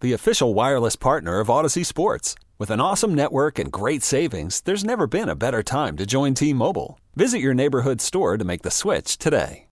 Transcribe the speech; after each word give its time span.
the 0.00 0.12
official 0.12 0.54
wireless 0.54 0.96
partner 0.96 1.40
of 1.40 1.48
Audacy 1.48 1.84
Sports. 1.84 2.34
With 2.58 2.70
an 2.70 2.80
awesome 2.80 3.14
network 3.14 3.58
and 3.58 3.70
great 3.70 4.02
savings, 4.02 4.60
there's 4.62 4.84
never 4.84 5.06
been 5.06 5.28
a 5.28 5.34
better 5.34 5.62
time 5.62 5.96
to 5.98 6.06
join 6.06 6.34
T 6.34 6.52
Mobile. 6.52 6.98
Visit 7.14 7.40
your 7.40 7.54
neighborhood 7.54 8.00
store 8.00 8.36
to 8.36 8.44
make 8.44 8.62
the 8.62 8.70
switch 8.70 9.18
today. 9.18 9.66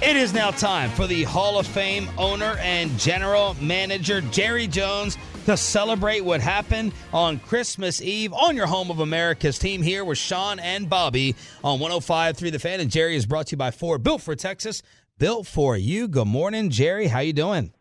It 0.00 0.14
is 0.14 0.32
now 0.32 0.52
time 0.52 0.90
for 0.90 1.08
the 1.08 1.24
Hall 1.24 1.58
of 1.58 1.66
Fame 1.66 2.08
owner 2.16 2.56
and 2.60 2.96
general 2.98 3.56
manager 3.60 4.20
Jerry 4.20 4.68
Jones 4.68 5.18
to 5.44 5.56
celebrate 5.56 6.20
what 6.20 6.40
happened 6.40 6.92
on 7.12 7.40
Christmas 7.40 8.00
Eve 8.00 8.32
on 8.32 8.54
your 8.54 8.66
home 8.66 8.90
of 8.90 9.00
America's 9.00 9.58
team 9.58 9.82
here 9.82 10.04
with 10.04 10.16
Sean 10.16 10.60
and 10.60 10.88
Bobby 10.88 11.34
on 11.64 11.80
105.3 11.80 12.52
The 12.52 12.58
Fan. 12.58 12.80
And 12.80 12.90
Jerry 12.90 13.16
is 13.16 13.26
brought 13.26 13.48
to 13.48 13.52
you 13.52 13.56
by 13.56 13.72
Ford, 13.72 14.04
built 14.04 14.22
for 14.22 14.36
Texas, 14.36 14.82
built 15.18 15.48
for 15.48 15.76
you. 15.76 16.06
Good 16.06 16.28
morning, 16.28 16.70
Jerry. 16.70 17.08
How 17.08 17.18
you 17.18 17.32
doing? 17.32 17.72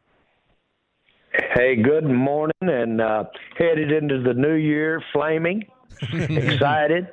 Hey, 1.37 1.75
good 1.75 2.05
morning, 2.05 2.53
and 2.61 2.99
uh, 3.01 3.25
headed 3.57 3.91
into 3.91 4.21
the 4.21 4.33
new 4.33 4.55
year, 4.55 5.03
flaming, 5.13 5.63
excited. 6.13 7.07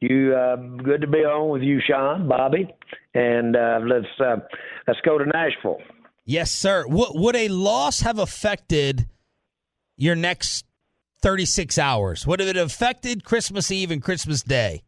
You 0.00 0.34
uh, 0.34 0.56
good 0.56 1.00
to 1.00 1.06
be 1.06 1.18
on 1.18 1.50
with 1.50 1.62
you, 1.62 1.80
Sean, 1.86 2.28
Bobby, 2.28 2.68
and 3.14 3.56
uh, 3.56 3.80
let's 3.82 4.06
uh, 4.20 4.36
let's 4.86 5.00
go 5.04 5.18
to 5.18 5.24
Nashville. 5.24 5.78
Yes, 6.24 6.50
sir. 6.50 6.84
W- 6.84 7.12
would 7.14 7.36
a 7.36 7.48
loss 7.48 8.00
have 8.00 8.18
affected 8.18 9.08
your 9.96 10.14
next 10.14 10.64
36 11.22 11.78
hours? 11.78 12.26
Would 12.26 12.40
it 12.40 12.56
have 12.56 12.66
affected 12.66 13.24
Christmas 13.24 13.70
Eve 13.70 13.90
and 13.90 14.02
Christmas 14.02 14.42
Day? 14.42 14.82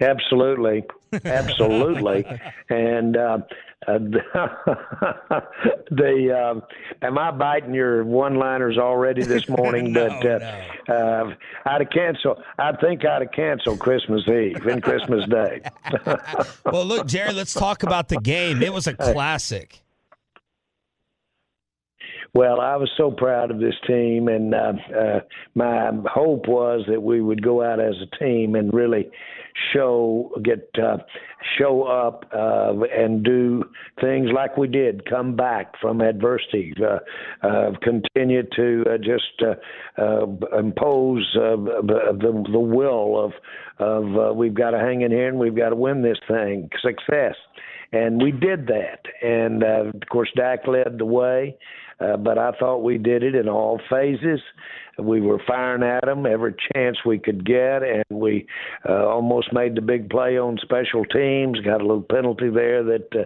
Absolutely, 0.00 0.84
absolutely, 1.24 2.24
and 2.68 3.16
uh, 3.16 3.38
uh, 3.86 3.98
the 5.90 6.32
uh, 6.32 6.60
am 7.02 7.18
I 7.18 7.30
biting 7.30 7.74
your 7.74 8.04
one-liners 8.04 8.78
already 8.78 9.22
this 9.22 9.48
morning? 9.50 9.92
no, 9.92 10.08
but 10.08 10.42
uh, 10.42 10.62
no. 10.88 10.94
uh, 10.94 11.34
I'd 11.66 11.82
have 11.82 11.90
cancel. 11.90 12.42
I 12.58 12.72
think 12.76 13.04
I'd 13.04 13.22
have 13.22 13.32
canceled 13.32 13.78
Christmas 13.78 14.26
Eve 14.28 14.66
and 14.66 14.82
Christmas 14.82 15.28
Day. 15.28 15.60
well, 16.64 16.86
look, 16.86 17.06
Jerry, 17.06 17.32
let's 17.32 17.52
talk 17.52 17.82
about 17.82 18.08
the 18.08 18.18
game. 18.20 18.62
It 18.62 18.72
was 18.72 18.86
a 18.86 18.94
classic. 18.94 19.82
Well, 22.34 22.60
I 22.60 22.76
was 22.76 22.90
so 22.96 23.10
proud 23.10 23.50
of 23.50 23.60
this 23.60 23.74
team, 23.86 24.28
and 24.28 24.54
uh, 24.54 24.72
uh, 24.94 25.20
my 25.54 25.90
hope 26.06 26.48
was 26.48 26.84
that 26.88 27.02
we 27.02 27.22
would 27.22 27.42
go 27.42 27.62
out 27.62 27.80
as 27.80 27.94
a 28.02 28.16
team 28.22 28.56
and 28.56 28.72
really 28.74 29.10
show, 29.72 30.30
get, 30.42 30.68
uh, 30.82 30.98
show 31.58 31.82
up, 31.82 32.24
uh, 32.34 32.74
and 32.94 33.24
do 33.24 33.64
things 34.00 34.28
like 34.34 34.56
we 34.56 34.68
did. 34.68 35.08
Come 35.08 35.36
back 35.36 35.74
from 35.80 36.00
adversity, 36.00 36.74
uh, 36.80 37.46
uh, 37.46 37.70
continue 37.82 38.42
to 38.56 38.84
uh, 38.88 38.98
just 38.98 39.42
uh, 39.42 40.02
uh, 40.02 40.58
impose 40.58 41.26
uh, 41.36 41.56
the 41.56 42.44
the 42.52 42.60
will 42.60 43.24
of 43.24 43.32
of 43.78 44.16
uh, 44.16 44.32
we've 44.32 44.54
got 44.54 44.70
to 44.70 44.78
hang 44.78 45.02
in 45.02 45.10
here 45.10 45.28
and 45.28 45.38
we've 45.38 45.56
got 45.56 45.70
to 45.70 45.76
win 45.76 46.02
this 46.02 46.18
thing. 46.28 46.68
Success 46.80 47.34
and 47.92 48.22
we 48.22 48.32
did 48.32 48.66
that. 48.66 49.00
And 49.22 49.62
uh, 49.62 49.90
of 49.94 50.08
course, 50.10 50.30
Dak 50.36 50.66
led 50.66 50.98
the 50.98 51.04
way, 51.06 51.56
but 51.98 52.38
I 52.38 52.52
thought 52.58 52.78
we 52.82 52.98
did 52.98 53.22
it 53.22 53.34
in 53.34 53.48
all 53.48 53.80
phases. 53.90 54.40
We 54.98 55.20
were 55.20 55.40
firing 55.46 55.82
at 55.82 56.06
them 56.06 56.24
every 56.24 56.54
chance 56.72 56.96
we 57.04 57.18
could 57.18 57.44
get, 57.44 57.82
and 57.82 58.04
we 58.10 58.46
uh, 58.88 59.06
almost 59.06 59.52
made 59.52 59.74
the 59.74 59.82
big 59.82 60.08
play 60.08 60.38
on 60.38 60.58
special 60.62 61.04
teams. 61.04 61.60
Got 61.60 61.82
a 61.82 61.86
little 61.86 62.02
penalty 62.02 62.48
there 62.48 62.82
that 62.82 63.08
uh, 63.14 63.24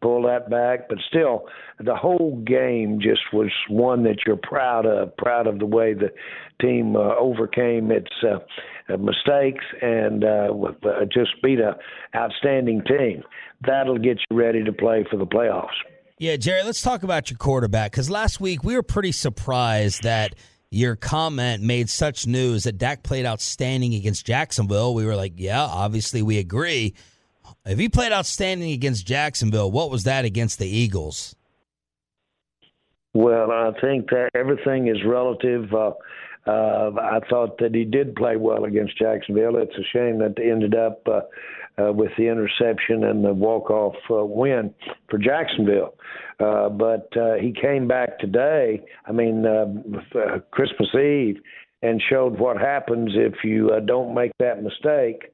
pulled 0.00 0.26
that 0.26 0.48
back, 0.48 0.88
but 0.88 0.98
still, 1.08 1.46
the 1.80 1.96
whole 1.96 2.40
game 2.46 3.00
just 3.00 3.20
was 3.32 3.50
one 3.68 4.04
that 4.04 4.18
you're 4.26 4.36
proud 4.36 4.86
of. 4.86 5.16
Proud 5.16 5.48
of 5.48 5.58
the 5.58 5.66
way 5.66 5.92
the 5.92 6.10
team 6.60 6.94
uh, 6.94 7.16
overcame 7.16 7.90
its 7.90 8.10
uh, 8.22 8.38
uh, 8.92 8.96
mistakes 8.96 9.64
and 9.82 10.24
uh, 10.24 10.48
uh, 10.84 11.04
just 11.12 11.30
beat 11.42 11.58
a 11.58 11.76
outstanding 12.14 12.82
team. 12.84 13.24
That'll 13.66 13.98
get 13.98 14.18
you 14.30 14.36
ready 14.36 14.62
to 14.62 14.72
play 14.72 15.04
for 15.10 15.16
the 15.16 15.26
playoffs. 15.26 15.66
Yeah, 16.20 16.36
Jerry, 16.36 16.64
let's 16.64 16.82
talk 16.82 17.04
about 17.04 17.30
your 17.30 17.38
quarterback 17.38 17.92
because 17.92 18.10
last 18.10 18.40
week 18.40 18.64
we 18.64 18.74
were 18.74 18.82
pretty 18.82 19.12
surprised 19.12 20.02
that 20.02 20.34
your 20.68 20.96
comment 20.96 21.62
made 21.62 21.88
such 21.88 22.26
news 22.26 22.64
that 22.64 22.76
Dak 22.76 23.04
played 23.04 23.24
outstanding 23.24 23.94
against 23.94 24.26
Jacksonville. 24.26 24.94
We 24.94 25.06
were 25.06 25.14
like, 25.14 25.34
yeah, 25.36 25.62
obviously 25.62 26.22
we 26.22 26.38
agree. 26.38 26.94
If 27.64 27.78
he 27.78 27.88
played 27.88 28.10
outstanding 28.10 28.72
against 28.72 29.06
Jacksonville, 29.06 29.70
what 29.70 29.90
was 29.90 30.04
that 30.04 30.24
against 30.24 30.58
the 30.58 30.66
Eagles? 30.66 31.36
Well, 33.14 33.52
I 33.52 33.70
think 33.80 34.10
that 34.10 34.30
everything 34.34 34.88
is 34.88 35.04
relative. 35.04 35.72
Uh, 35.72 35.92
uh, 36.48 36.90
I 37.00 37.20
thought 37.30 37.58
that 37.58 37.74
he 37.74 37.84
did 37.84 38.16
play 38.16 38.36
well 38.36 38.64
against 38.64 38.98
Jacksonville. 38.98 39.56
It's 39.56 39.76
a 39.78 39.84
shame 39.92 40.18
that 40.18 40.34
they 40.36 40.50
ended 40.50 40.74
up 40.74 41.00
uh, 41.06 41.20
uh, 41.78 41.92
with 41.92 42.10
the 42.16 42.28
interception 42.28 43.04
and 43.04 43.24
the 43.24 43.32
walk-off 43.32 43.94
uh, 44.10 44.24
win 44.24 44.74
for 45.08 45.18
Jacksonville. 45.18 45.94
Uh, 46.40 46.68
but 46.68 47.08
uh, 47.16 47.34
he 47.34 47.52
came 47.52 47.88
back 47.88 48.18
today. 48.18 48.82
I 49.06 49.12
mean, 49.12 49.44
uh, 49.46 49.66
uh, 50.18 50.38
Christmas 50.50 50.88
Eve, 50.94 51.36
and 51.82 52.02
showed 52.10 52.38
what 52.38 52.58
happens 52.58 53.12
if 53.14 53.44
you 53.44 53.70
uh, 53.70 53.80
don't 53.80 54.14
make 54.14 54.32
that 54.38 54.62
mistake 54.62 55.32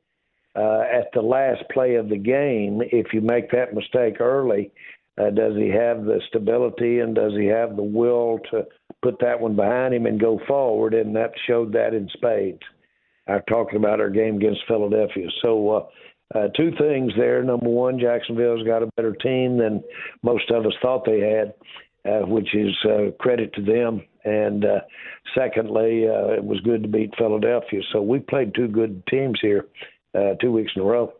uh, 0.57 0.83
at 0.83 1.11
the 1.15 1.23
last 1.23 1.63
play 1.73 1.95
of 1.97 2.09
the 2.09 2.19
game. 2.19 2.81
If 2.93 3.13
you 3.13 3.21
make 3.21 3.51
that 3.51 3.75
mistake 3.75 4.21
early, 4.21 4.71
uh, 5.17 5.31
does 5.31 5.55
he 5.57 5.69
have 5.69 6.05
the 6.05 6.21
stability 6.29 7.01
and 7.01 7.15
does 7.15 7.33
he 7.39 7.47
have 7.47 7.77
the 7.77 7.83
will 7.83 8.41
to 8.51 8.67
put 9.03 9.19
that 9.21 9.41
one 9.41 9.57
behind 9.57 9.95
him 9.95 10.07
and 10.07 10.21
go 10.21 10.41
forward? 10.47 10.95
And 10.95 11.15
that 11.17 11.33
showed 11.47 11.73
that 11.73 11.95
in 11.95 12.09
spades. 12.13 12.63
I'm 13.27 13.43
talking 13.49 13.77
about 13.79 14.01
our 14.01 14.11
game 14.11 14.37
against 14.37 14.61
Philadelphia. 14.69 15.29
So, 15.41 15.71
uh, 15.71 15.87
uh, 16.35 16.49
two 16.57 16.73
things 16.79 17.13
there. 17.17 17.43
Number 17.43 17.69
one, 17.69 17.99
Jacksonville's 17.99 18.67
got 18.67 18.83
a 18.83 18.89
better 18.97 19.15
team 19.15 19.59
than 19.59 19.83
most 20.23 20.51
of 20.51 20.67
us 20.67 20.73
thought 20.83 21.05
they 21.05 21.21
had, 21.21 21.55
uh, 22.11 22.27
which 22.27 22.55
is 22.55 22.75
uh, 22.85 23.11
credit 23.21 23.53
to 23.55 23.63
them. 23.63 24.03
And 24.25 24.65
uh, 24.65 24.81
secondly, 25.37 26.09
uh, 26.09 26.33
it 26.33 26.45
was 26.45 26.61
good 26.61 26.83
to 26.83 26.89
beat 26.89 27.15
Philadelphia. 27.17 27.81
So 27.93 28.03
we 28.03 28.19
played 28.19 28.55
two 28.55 28.69
good 28.69 29.07
teams 29.07 29.39
here 29.41 29.67
uh, 30.15 30.35
two 30.41 30.53
weeks 30.53 30.73
in 30.75 30.83
a 30.83 30.85
row. 30.85 31.13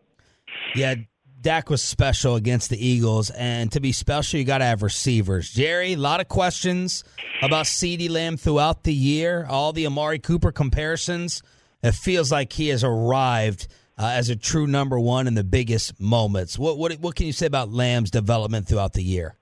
Yeah, 0.73 0.95
Dak 1.41 1.69
was 1.69 1.83
special 1.83 2.35
against 2.35 2.69
the 2.69 2.85
Eagles, 2.85 3.29
and 3.29 3.71
to 3.73 3.79
be 3.79 3.91
special, 3.91 4.39
you 4.39 4.45
got 4.45 4.59
to 4.59 4.65
have 4.65 4.81
receivers. 4.81 5.51
Jerry, 5.51 5.93
a 5.93 5.97
lot 5.97 6.19
of 6.19 6.27
questions 6.27 7.03
about 7.41 7.65
CeeDee 7.65 8.09
Lamb 8.09 8.37
throughout 8.37 8.83
the 8.83 8.93
year, 8.93 9.45
all 9.47 9.73
the 9.73 9.85
Amari 9.85 10.19
Cooper 10.19 10.51
comparisons. 10.51 11.43
It 11.83 11.93
feels 11.93 12.31
like 12.31 12.53
he 12.53 12.69
has 12.69 12.83
arrived 12.83 13.67
uh, 13.97 14.07
as 14.07 14.29
a 14.29 14.35
true 14.35 14.67
number 14.67 14.99
one 14.99 15.27
in 15.27 15.35
the 15.35 15.43
biggest 15.43 15.99
moments. 15.99 16.59
What, 16.59 16.77
what 16.77 16.93
what 16.93 17.15
can 17.15 17.25
you 17.25 17.33
say 17.33 17.45
about 17.45 17.71
Lamb's 17.71 18.11
development 18.11 18.67
throughout 18.67 18.93
the 18.93 19.03
year? 19.03 19.37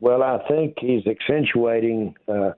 Well, 0.00 0.22
I 0.22 0.38
think 0.48 0.74
he's 0.78 1.06
accentuating 1.06 2.14
uh, 2.28 2.52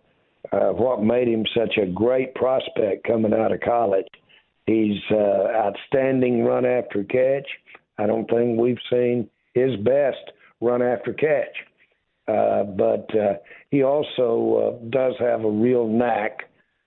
uh, 0.53 0.71
what 0.73 1.03
made 1.03 1.29
him 1.29 1.45
such 1.57 1.77
a 1.77 1.87
great 1.87 2.35
prospect 2.35 3.07
coming 3.07 3.33
out 3.33 3.53
of 3.53 3.61
college. 3.61 4.09
He's 4.67 5.01
uh, 5.11 5.49
outstanding 5.55 6.45
run 6.45 6.67
after 6.67 7.05
catch. 7.05 7.49
I 7.97 8.07
don't 8.07 8.29
think 8.29 8.59
we've 8.61 8.79
seen 8.91 9.29
his 9.55 9.77
best 9.77 10.33
run 10.61 10.83
after 10.83 11.13
catch. 11.13 11.57
Uh, 12.27 12.65
but 12.65 13.09
uh, 13.17 13.35
he 13.71 13.83
also 13.83 14.79
uh, 14.83 14.89
does 14.91 15.15
have 15.19 15.45
a 15.45 15.51
real 15.51 15.89
knack 15.89 16.41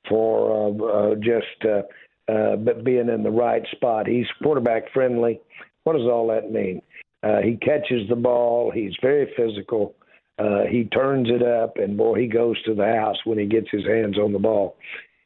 for 0.08 0.68
uh, 0.68 0.86
uh, 0.86 1.16
just 1.16 1.66
uh, 1.66 1.82
uh, 2.28 2.56
but 2.56 2.84
being 2.84 3.10
in 3.10 3.24
the 3.24 3.32
right 3.32 3.64
spot. 3.72 4.08
He's 4.08 4.26
quarterback 4.42 4.92
friendly. 4.94 5.40
What 5.84 5.94
does 5.94 6.04
all 6.04 6.28
that 6.28 6.52
mean? 6.52 6.82
Uh, 7.24 7.42
he 7.42 7.56
catches 7.58 8.08
the 8.10 8.16
ball. 8.16 8.72
He's 8.74 8.94
very 9.02 9.32
physical. 9.38 9.96
Uh, 10.40 10.64
he 10.70 10.86
turns 10.86 11.30
it 11.30 11.44
up, 11.44 11.78
and 11.78 11.98
boy, 11.98 12.20
he 12.20 12.28
goes 12.28 12.62
to 12.64 12.74
the 12.74 12.86
house 12.86 13.18
when 13.26 13.38
he 13.38 13.46
gets 13.46 13.68
his 13.72 13.86
hands 13.86 14.18
on 14.18 14.34
the 14.34 14.40
ball. 14.40 14.78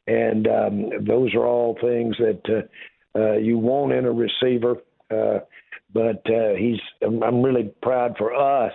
And 0.06 0.46
um, 0.46 0.90
those 1.06 1.34
are 1.34 1.46
all 1.46 1.76
things 1.80 2.16
that 2.18 2.42
uh, 2.48 3.18
uh, 3.18 3.36
you 3.38 3.58
want 3.58 3.92
in 3.92 4.04
a 4.04 4.12
receiver. 4.12 4.76
Uh, 5.10 5.40
but 5.92 6.22
uh, 6.30 6.54
he's. 6.58 6.80
I'm 7.02 7.42
really 7.42 7.72
proud 7.82 8.16
for 8.18 8.34
us 8.34 8.72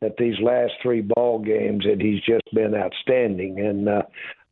that 0.00 0.16
these 0.18 0.34
last 0.42 0.72
three 0.82 1.02
ball 1.02 1.38
games 1.38 1.84
that 1.84 2.00
he's 2.00 2.20
just 2.20 2.54
been 2.54 2.74
outstanding. 2.74 3.60
And 3.60 3.88
uh, 3.88 4.02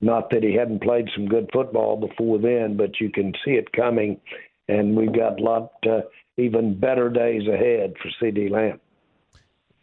not 0.04 0.30
that 0.30 0.42
he 0.42 0.54
hadn't 0.54 0.82
played 0.82 1.08
some 1.14 1.26
good 1.26 1.48
football 1.52 1.96
before 1.96 2.38
then, 2.38 2.76
but 2.76 3.00
you 3.00 3.10
can 3.10 3.32
see 3.44 3.52
it 3.52 3.72
coming. 3.72 4.20
And 4.68 4.94
we've 4.94 5.12
got 5.12 5.40
a 5.40 5.42
lot 5.42 5.72
uh, 5.86 6.00
even 6.36 6.78
better 6.78 7.08
days 7.08 7.42
ahead 7.48 7.94
for 8.02 8.10
CeeDee 8.22 8.50
Lamb. 8.50 8.80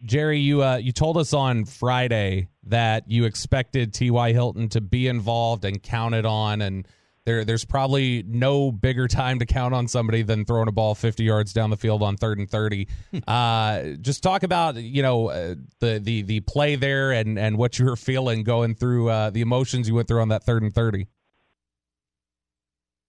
Jerry, 0.03 0.39
you 0.39 0.63
uh, 0.63 0.77
you 0.77 0.91
told 0.91 1.17
us 1.17 1.33
on 1.33 1.65
Friday 1.65 2.47
that 2.63 3.09
you 3.09 3.25
expected 3.25 3.93
T.Y. 3.93 4.31
Hilton 4.33 4.69
to 4.69 4.81
be 4.81 5.07
involved 5.07 5.63
and 5.63 5.81
counted 5.81 6.25
on, 6.25 6.61
and 6.61 6.87
there 7.25 7.45
there's 7.45 7.65
probably 7.65 8.23
no 8.27 8.71
bigger 8.71 9.07
time 9.07 9.39
to 9.39 9.45
count 9.45 9.73
on 9.73 9.87
somebody 9.87 10.21
than 10.23 10.45
throwing 10.45 10.67
a 10.67 10.71
ball 10.71 10.95
50 10.95 11.23
yards 11.23 11.53
down 11.53 11.69
the 11.69 11.77
field 11.77 12.01
on 12.01 12.17
third 12.17 12.39
and 12.39 12.49
30. 12.49 12.87
uh, 13.27 13.83
just 14.01 14.23
talk 14.23 14.43
about 14.43 14.75
you 14.75 15.03
know 15.03 15.29
uh, 15.29 15.55
the 15.79 15.99
the 15.99 16.23
the 16.23 16.39
play 16.41 16.75
there 16.75 17.11
and 17.11 17.37
and 17.37 17.57
what 17.57 17.77
you 17.77 17.85
were 17.85 17.95
feeling 17.95 18.43
going 18.43 18.75
through 18.75 19.09
uh, 19.09 19.29
the 19.29 19.41
emotions 19.41 19.87
you 19.87 19.95
went 19.95 20.07
through 20.07 20.21
on 20.21 20.29
that 20.29 20.43
third 20.43 20.63
and 20.63 20.73
30. 20.73 21.07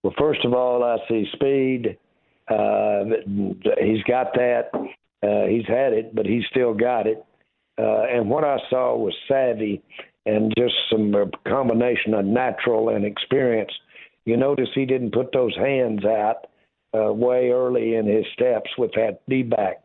Well, 0.02 0.14
first 0.18 0.44
of 0.44 0.52
all, 0.52 0.82
I 0.82 0.96
see 1.08 1.26
speed. 1.32 1.96
Uh, 2.48 3.04
he's 3.80 4.02
got 4.02 4.34
that. 4.34 4.70
Uh, 5.22 5.46
he's 5.46 5.66
had 5.68 5.92
it, 5.92 6.14
but 6.14 6.26
he's 6.26 6.42
still 6.50 6.74
got 6.74 7.06
it. 7.06 7.24
Uh, 7.78 8.02
and 8.10 8.28
what 8.28 8.44
I 8.44 8.58
saw 8.68 8.96
was 8.96 9.14
savvy 9.28 9.80
and 10.26 10.52
just 10.56 10.74
some 10.90 11.14
combination 11.46 12.14
of 12.14 12.24
natural 12.24 12.90
and 12.90 13.04
experience. 13.04 13.72
You 14.24 14.36
notice 14.36 14.68
he 14.74 14.86
didn't 14.86 15.12
put 15.12 15.32
those 15.32 15.56
hands 15.56 16.04
out 16.04 16.46
uh, 16.94 17.12
way 17.12 17.50
early 17.50 17.94
in 17.94 18.06
his 18.06 18.26
steps 18.32 18.70
with 18.78 18.92
that 18.92 19.22
D 19.28 19.42
back 19.42 19.82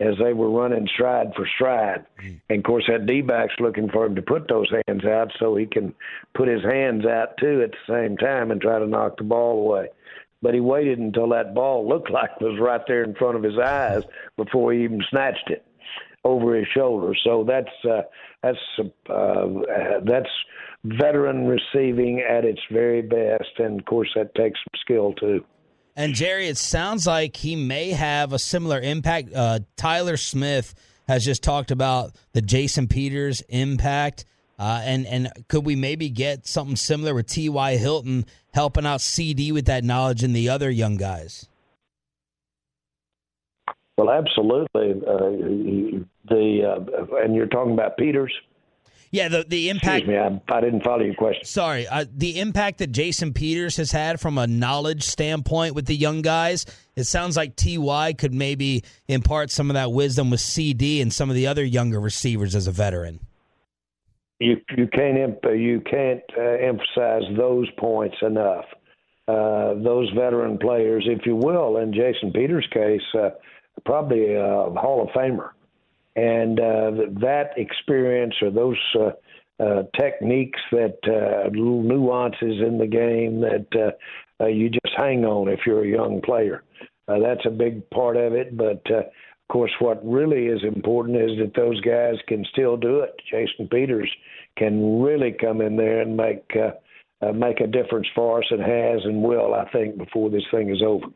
as 0.00 0.14
they 0.22 0.32
were 0.32 0.50
running 0.50 0.88
stride 0.94 1.32
for 1.34 1.46
stride. 1.56 2.06
Mm. 2.22 2.40
And 2.50 2.58
of 2.58 2.64
course, 2.64 2.84
that 2.88 3.06
D 3.06 3.20
back's 3.20 3.54
looking 3.58 3.88
for 3.88 4.06
him 4.06 4.14
to 4.14 4.22
put 4.22 4.48
those 4.48 4.70
hands 4.86 5.04
out 5.04 5.32
so 5.38 5.56
he 5.56 5.66
can 5.66 5.94
put 6.34 6.48
his 6.48 6.62
hands 6.62 7.04
out 7.06 7.36
too 7.38 7.62
at 7.62 7.72
the 7.72 7.92
same 7.92 8.16
time 8.16 8.50
and 8.50 8.60
try 8.60 8.78
to 8.78 8.86
knock 8.86 9.16
the 9.16 9.24
ball 9.24 9.66
away 9.66 9.88
but 10.42 10.54
he 10.54 10.60
waited 10.60 10.98
until 10.98 11.28
that 11.30 11.54
ball 11.54 11.88
looked 11.88 12.10
like 12.12 12.30
it 12.40 12.44
was 12.44 12.58
right 12.60 12.82
there 12.86 13.02
in 13.02 13.14
front 13.14 13.36
of 13.36 13.42
his 13.42 13.58
eyes 13.58 14.02
before 14.36 14.72
he 14.72 14.84
even 14.84 15.02
snatched 15.10 15.50
it 15.50 15.64
over 16.24 16.56
his 16.56 16.66
shoulder. 16.68 17.14
So 17.24 17.44
that's 17.46 17.68
uh, 17.88 18.02
that's 18.42 18.58
uh, 19.10 19.46
that's 20.04 20.28
veteran 20.84 21.46
receiving 21.46 22.20
at 22.20 22.44
its 22.44 22.60
very 22.70 23.02
best, 23.02 23.58
and 23.58 23.80
of 23.80 23.86
course 23.86 24.08
that 24.14 24.34
takes 24.34 24.58
some 24.60 24.80
skill 24.80 25.12
too. 25.14 25.44
And 25.96 26.14
Jerry, 26.14 26.46
it 26.46 26.56
sounds 26.56 27.06
like 27.06 27.36
he 27.36 27.56
may 27.56 27.90
have 27.90 28.32
a 28.32 28.38
similar 28.38 28.80
impact. 28.80 29.34
Uh, 29.34 29.60
Tyler 29.76 30.16
Smith 30.16 30.74
has 31.08 31.24
just 31.24 31.42
talked 31.42 31.72
about 31.72 32.14
the 32.32 32.42
Jason 32.42 32.86
Peters 32.86 33.40
impact. 33.48 34.24
Uh, 34.58 34.80
and 34.84 35.06
and 35.06 35.30
could 35.48 35.64
we 35.64 35.76
maybe 35.76 36.08
get 36.08 36.46
something 36.46 36.76
similar 36.76 37.14
with 37.14 37.26
T.Y. 37.26 37.76
Hilton 37.76 38.26
helping 38.52 38.86
out 38.86 39.00
CeeDee 39.00 39.52
with 39.52 39.66
that 39.66 39.84
knowledge 39.84 40.22
and 40.22 40.34
the 40.34 40.48
other 40.48 40.70
young 40.70 40.96
guys? 40.96 41.48
Well, 43.96 44.10
absolutely. 44.10 45.02
Uh, 45.04 46.04
the 46.28 46.62
uh, 46.64 47.16
and 47.22 47.34
you're 47.34 47.46
talking 47.46 47.72
about 47.72 47.96
Peters. 47.96 48.32
Yeah, 49.10 49.28
the 49.28 49.44
the 49.48 49.70
impact. 49.70 50.04
Excuse 50.04 50.08
me, 50.08 50.16
I, 50.16 50.56
I 50.56 50.60
didn't 50.60 50.84
follow 50.84 51.02
your 51.02 51.14
question. 51.14 51.44
Sorry, 51.44 51.86
uh, 51.86 52.04
the 52.14 52.40
impact 52.40 52.78
that 52.78 52.88
Jason 52.88 53.32
Peters 53.32 53.76
has 53.76 53.90
had 53.90 54.20
from 54.20 54.36
a 54.36 54.46
knowledge 54.46 55.02
standpoint 55.02 55.74
with 55.74 55.86
the 55.86 55.96
young 55.96 56.20
guys. 56.20 56.66
It 56.94 57.04
sounds 57.04 57.36
like 57.36 57.56
Ty 57.56 58.14
could 58.14 58.34
maybe 58.34 58.84
impart 59.06 59.50
some 59.50 59.70
of 59.70 59.74
that 59.74 59.92
wisdom 59.92 60.30
with 60.30 60.40
CeeDee 60.40 61.00
and 61.00 61.12
some 61.12 61.30
of 61.30 61.36
the 61.36 61.46
other 61.46 61.64
younger 61.64 62.00
receivers 62.00 62.54
as 62.54 62.66
a 62.66 62.72
veteran 62.72 63.20
you 64.40 64.56
you 64.76 64.86
can't 64.86 65.36
you 65.44 65.80
can't 65.80 66.22
uh, 66.36 66.42
emphasize 66.42 67.22
those 67.36 67.68
points 67.78 68.16
enough. 68.22 68.64
Uh, 69.26 69.74
those 69.82 70.08
veteran 70.14 70.56
players, 70.58 71.06
if 71.06 71.26
you 71.26 71.36
will, 71.36 71.78
in 71.78 71.92
Jason 71.92 72.32
Peters' 72.32 72.66
case, 72.72 73.02
uh, 73.14 73.28
probably 73.84 74.34
a 74.34 74.70
Hall 74.70 75.02
of 75.02 75.08
Famer, 75.10 75.50
and 76.18 76.58
uh, 76.58 76.90
that 77.20 77.50
experience 77.56 78.34
or 78.42 78.50
those 78.50 78.76
uh, 78.98 79.10
uh, 79.62 79.82
techniques, 79.98 80.60
that 80.72 80.98
little 81.52 81.82
nuances 81.82 82.60
in 82.66 82.78
the 82.78 82.86
game 82.86 83.40
that 83.40 83.96
you 84.50 84.68
just 84.68 84.94
hang 84.96 85.24
on 85.24 85.48
if 85.48 85.60
you're 85.66 85.84
a 85.84 85.88
young 85.88 86.20
player. 86.20 86.62
that's 87.06 87.46
a 87.46 87.50
big 87.50 87.88
part 87.90 88.16
of 88.16 88.32
it, 88.32 88.56
but 88.56 88.82
of 88.90 89.52
course, 89.52 89.72
what 89.78 90.04
really 90.04 90.46
is 90.46 90.62
important 90.62 91.16
is 91.16 91.30
that 91.38 91.54
those 91.54 91.80
guys 91.80 92.16
can 92.26 92.44
still 92.52 92.76
do 92.76 93.00
it. 93.00 93.14
Jason 93.30 93.68
Peters 93.68 94.10
can 94.58 95.00
really 95.00 95.32
come 95.32 95.60
in 95.60 95.76
there 95.76 96.00
and 96.02 96.16
make 96.16 96.44
uh, 96.54 96.72
uh, 97.24 97.32
make 97.32 97.60
a 97.60 97.66
difference 97.66 98.06
for 98.14 98.38
us, 98.38 98.44
and 98.50 98.60
has 98.60 99.04
and 99.04 99.22
will, 99.22 99.54
I 99.54 99.68
think, 99.70 99.96
before 99.98 100.30
this 100.30 100.44
thing 100.50 100.68
is 100.68 100.82
over. 100.86 101.06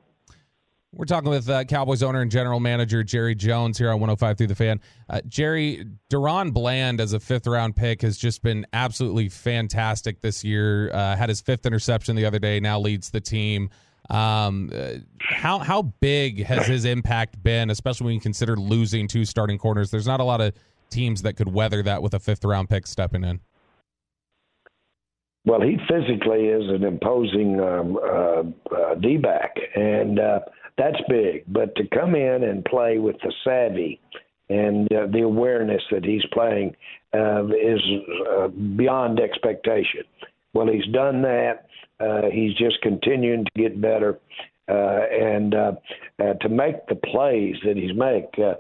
We're 0.95 1.07
talking 1.07 1.31
with 1.31 1.49
uh, 1.49 1.65
Cowboys 1.65 2.03
owner 2.03 2.21
and 2.21 2.31
general 2.31 2.61
manager 2.61 3.03
Jerry 3.03 3.35
Jones 3.35 3.79
here 3.79 3.89
on 3.89 3.95
105 3.95 4.37
through 4.37 4.47
the 4.49 4.55
fan. 4.55 4.79
Uh, 5.09 5.23
Jerry, 5.27 5.87
DaRon 6.11 6.53
Bland 6.53 7.01
as 7.01 7.15
a 7.15 7.21
fifth 7.21 7.47
round 7.47 7.75
pick 7.75 8.03
has 8.03 8.19
just 8.19 8.43
been 8.43 8.67
absolutely 8.75 9.31
fantastic 9.31 10.21
this 10.21 10.45
year. 10.45 10.91
Uh, 10.93 11.17
had 11.17 11.31
his 11.31 11.41
fifth 11.41 11.65
interception 11.65 12.15
the 12.15 12.27
other 12.27 12.39
day. 12.39 12.61
Now 12.61 12.79
leads 12.79 13.09
the 13.09 13.23
team. 13.23 13.71
Um, 14.11 14.71
uh, 14.75 14.95
how 15.19 15.61
how 15.61 15.81
big 15.83 16.45
has 16.45 16.67
his 16.67 16.85
impact 16.85 17.43
been, 17.43 17.71
especially 17.71 18.05
when 18.07 18.15
you 18.15 18.21
consider 18.21 18.57
losing 18.57 19.09
two 19.09 19.25
starting 19.25 19.57
corners? 19.57 19.91
There's 19.91 20.07
not 20.07 20.21
a 20.21 20.25
lot 20.25 20.43
of 20.43 20.53
teams 20.91 21.23
that 21.23 21.37
could 21.37 21.49
weather 21.49 21.83
that 21.85 22.03
with 22.03 22.13
a 22.13 22.21
fifth 22.21 22.45
round 22.45 22.69
pick 22.69 22.87
stepping 22.87 23.25
in. 23.25 23.41
Well, 25.45 25.61
he 25.61 25.77
physically 25.89 26.47
is 26.47 26.69
an 26.69 26.85
imposing 26.85 27.61
um, 27.61 27.97
uh, 27.97 28.75
uh, 28.75 28.95
D 28.95 29.17
back, 29.17 29.57
and 29.75 30.21
uh, 30.21 30.41
that's 30.79 31.01
big. 31.09 31.45
But 31.49 31.75
to 31.77 31.85
come 31.89 32.15
in 32.15 32.45
and 32.45 32.65
play 32.65 32.99
with 32.99 33.17
the 33.23 33.33
savvy 33.45 34.01
and 34.49 34.93
uh, 34.93 35.07
the 35.13 35.23
awareness 35.23 35.83
that 35.91 36.05
he's 36.05 36.25
playing 36.33 36.77
uh, 37.15 37.47
is 37.47 37.81
uh, 38.31 38.49
beyond 38.49 39.19
expectation. 39.19 40.03
Well, 40.55 40.69
he's 40.69 40.87
done 40.93 41.23
that. 41.23 41.67
Uh, 41.99 42.31
he's 42.33 42.55
just 42.55 42.81
continuing 42.83 43.45
to 43.45 43.63
get 43.63 43.81
better, 43.81 44.19
uh, 44.69 45.01
and 45.11 45.55
uh, 45.55 45.73
uh, 46.21 46.35
to 46.35 46.49
make 46.49 46.87
the 46.89 46.97
plays 46.97 47.57
that 47.65 47.77
he's 47.77 47.97
make. 47.97 48.27
Uh, 48.39 48.55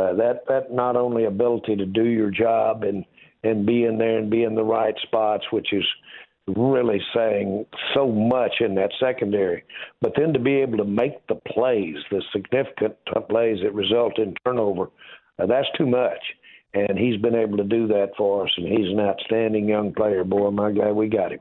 uh, 0.00 0.14
that 0.14 0.42
that 0.48 0.72
not 0.72 0.96
only 0.96 1.24
ability 1.24 1.76
to 1.76 1.86
do 1.86 2.04
your 2.04 2.30
job 2.30 2.84
and 2.84 3.04
and 3.42 3.66
be 3.66 3.84
in 3.84 3.98
there 3.98 4.18
and 4.18 4.30
be 4.30 4.44
in 4.44 4.54
the 4.54 4.64
right 4.64 4.94
spots, 5.02 5.44
which 5.50 5.72
is 5.72 5.84
really 6.56 7.00
saying 7.14 7.64
so 7.94 8.10
much 8.10 8.54
in 8.60 8.74
that 8.74 8.90
secondary, 8.98 9.62
but 10.00 10.12
then 10.16 10.32
to 10.32 10.38
be 10.38 10.54
able 10.54 10.78
to 10.78 10.84
make 10.84 11.26
the 11.28 11.34
plays, 11.34 11.96
the 12.10 12.22
significant 12.32 12.96
plays 13.28 13.58
that 13.62 13.74
result 13.74 14.18
in 14.18 14.34
turnover, 14.44 14.88
uh, 15.38 15.46
that's 15.46 15.68
too 15.76 15.86
much. 15.86 16.18
And 16.72 16.96
he's 16.96 17.20
been 17.20 17.34
able 17.34 17.56
to 17.56 17.64
do 17.64 17.88
that 17.88 18.12
for 18.16 18.44
us, 18.44 18.50
and 18.56 18.66
he's 18.66 18.92
an 18.92 19.00
outstanding 19.00 19.68
young 19.68 19.92
player. 19.92 20.22
Boy, 20.22 20.50
my 20.50 20.70
guy, 20.70 20.92
we 20.92 21.08
got 21.08 21.32
him. 21.32 21.40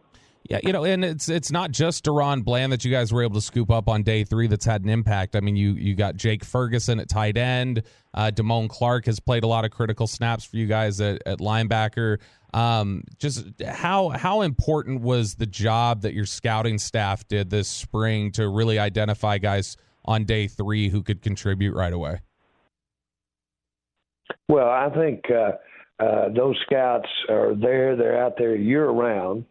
Yeah, 0.50 0.60
you 0.64 0.74
know, 0.74 0.84
and 0.84 1.06
it's 1.06 1.30
it's 1.30 1.52
not 1.52 1.70
just 1.70 2.06
DaRon 2.06 2.44
Bland 2.44 2.72
that 2.72 2.84
you 2.84 2.90
guys 2.90 3.14
were 3.14 3.22
able 3.22 3.36
to 3.36 3.42
scoop 3.42 3.70
up 3.70 3.88
on 3.88 4.02
day 4.02 4.24
three 4.24 4.48
that's 4.48 4.66
had 4.66 4.84
an 4.84 4.90
impact. 4.90 5.36
I 5.36 5.42
mean, 5.42 5.56
you 5.56 5.74
you 5.74 5.94
got 5.94 6.16
Jake 6.16 6.44
Ferguson 6.44 7.00
at 7.00 7.08
tight 7.08 7.38
end. 7.38 7.84
Uh, 8.16 8.32
Damone 8.34 8.68
Clark 8.68 9.06
has 9.06 9.20
played 9.20 9.44
a 9.44 9.48
lot 9.48 9.64
of 9.64 9.70
critical 9.70 10.08
snaps 10.08 10.44
for 10.44 10.58
you 10.58 10.66
guys 10.66 11.00
at, 11.02 11.22
at 11.28 11.38
linebacker. 11.38 12.18
Um, 12.52 13.04
just 13.20 13.46
how 13.64 14.10
how 14.10 14.42
important 14.42 15.02
was 15.02 15.36
the 15.36 15.46
job 15.46 16.02
that 16.02 16.16
your 16.16 16.26
scouting 16.26 16.80
staff 16.80 17.28
did 17.28 17.52
this 17.52 17.68
spring 17.68 18.32
to 18.32 18.50
really 18.50 18.80
identify 18.80 19.38
guys 19.38 19.78
on 20.06 20.26
day 20.26 20.48
three 20.48 20.90
who 20.90 21.04
could 21.04 21.22
contribute 21.22 21.76
right 21.76 21.94
away? 21.94 22.22
Well, 24.48 24.68
I 24.68 24.90
think 24.90 25.26
uh, 25.30 26.04
uh, 26.04 26.30
those 26.36 26.56
scouts 26.66 27.08
are 27.30 27.54
there. 27.54 27.96
They're 27.96 28.20
out 28.20 28.34
there 28.40 28.56
year 28.56 28.90
round 28.90 29.46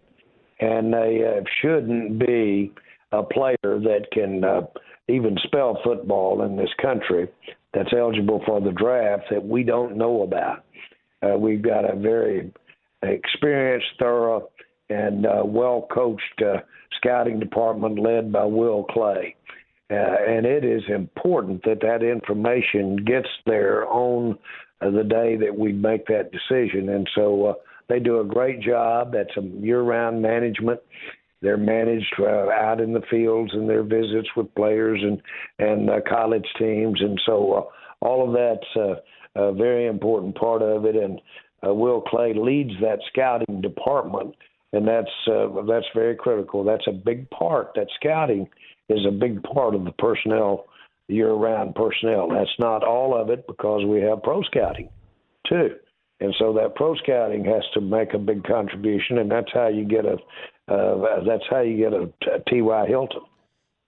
and 0.61 0.93
they 0.93 1.23
uh, 1.25 1.43
shouldn't 1.61 2.19
be 2.19 2.73
a 3.13 3.23
player 3.23 3.57
that 3.63 4.07
can 4.13 4.45
uh, 4.45 4.63
even 5.09 5.37
spell 5.45 5.79
football 5.83 6.43
in 6.43 6.57
this 6.57 6.71
country 6.81 7.29
that's 7.73 7.93
eligible 7.97 8.43
for 8.47 8.61
the 8.61 8.73
draft 8.73 9.25
that 9.31 9.45
we 9.45 9.63
don't 9.63 9.97
know 9.97 10.23
about. 10.23 10.65
Uh, 11.23 11.37
we've 11.37 11.63
got 11.63 11.91
a 11.91 11.97
very 11.97 12.53
experienced, 13.03 13.87
thorough, 13.99 14.49
and 14.91 15.27
uh, 15.27 15.43
well 15.45 15.87
coached 15.93 16.43
uh, 16.43 16.59
scouting 16.97 17.39
department 17.39 17.99
led 17.99 18.33
by 18.33 18.45
Will 18.45 18.85
McClay. 18.85 19.35
Uh, 19.91 19.95
and 19.95 20.45
it 20.45 20.65
is 20.65 20.83
important 20.89 21.63
that 21.65 21.81
that 21.81 22.03
information 22.03 22.97
gets 22.97 23.29
there 23.47 23.87
on 23.89 24.39
uh, 24.83 24.91
the 24.91 25.05
day 25.05 25.37
that 25.37 25.57
we 25.57 25.73
make 25.73 26.07
that 26.07 26.31
decision. 26.31 26.91
And 26.91 27.09
so 27.15 27.47
uh, 27.47 27.55
they 27.89 27.99
do 27.99 28.21
a 28.21 28.25
great 28.25 28.61
job. 28.61 29.13
That's 29.13 29.37
a 29.37 29.43
year 29.43 29.81
round 29.81 30.23
management. 30.23 30.81
They're 31.41 31.57
managed 31.57 32.15
uh, 32.19 32.51
out 32.51 32.81
in 32.81 32.93
the 32.93 33.03
fields 33.11 33.53
and 33.55 33.69
their 33.69 33.85
visits 33.85 34.29
with 34.37 34.55
players 34.55 35.01
and 35.03 35.23
and 35.59 35.89
uh, 35.89 36.01
college 36.09 36.47
teams, 36.59 37.01
and 37.01 37.21
so 37.25 37.53
uh, 37.53 38.05
all 38.05 38.27
of 38.27 38.35
that's 38.35 38.77
uh, 38.77 39.41
a 39.41 39.53
very 39.53 39.87
important 39.87 40.35
part 40.35 40.63
of 40.63 40.85
it. 40.85 40.97
And 40.97 41.21
uh, 41.67 41.73
Will 41.75 42.03
McClay 42.03 42.37
leads 42.37 42.73
that 42.81 42.99
scouting 43.13 43.61
department, 43.61 44.35
and 44.73 44.87
that's 44.87 45.11
uh, 45.31 45.63
that's 45.69 45.87
very 45.95 46.17
critical. 46.17 46.65
That's 46.65 46.87
a 46.89 46.93
big 46.93 47.31
part. 47.31 47.73
That 47.77 47.87
scouting 48.01 48.49
is 48.89 49.07
a 49.07 49.13
big 49.13 49.43
part 49.43 49.75
of 49.75 49.85
the 49.85 49.93
personnel, 49.93 50.65
year-round 51.09 51.75
personnel. 51.75 52.29
That's 52.31 52.59
not 52.59 52.83
all 52.83 53.15
of 53.21 53.31
it 53.31 53.47
because 53.47 53.85
we 53.85 54.01
have 54.01 54.23
pro 54.23 54.43
scouting, 54.43 54.89
too. 55.49 55.77
And 56.21 56.35
so 56.39 56.53
that 56.55 56.75
pro 56.75 56.97
scouting 56.97 57.45
has 57.45 57.63
to 57.75 57.81
make 57.81 58.13
a 58.13 58.19
big 58.19 58.45
contribution, 58.45 59.19
and 59.19 59.31
that's 59.31 59.53
how 59.53 59.69
you 59.69 59.85
get 59.85 60.05
a 60.05 60.17
uh, 60.73 61.25
that's 61.25 61.45
how 61.49 61.61
you 61.61 61.77
get 61.79 61.93
a, 61.93 62.11
a 62.35 62.41
T.Y. 62.51 62.87
Hilton. 62.87 63.23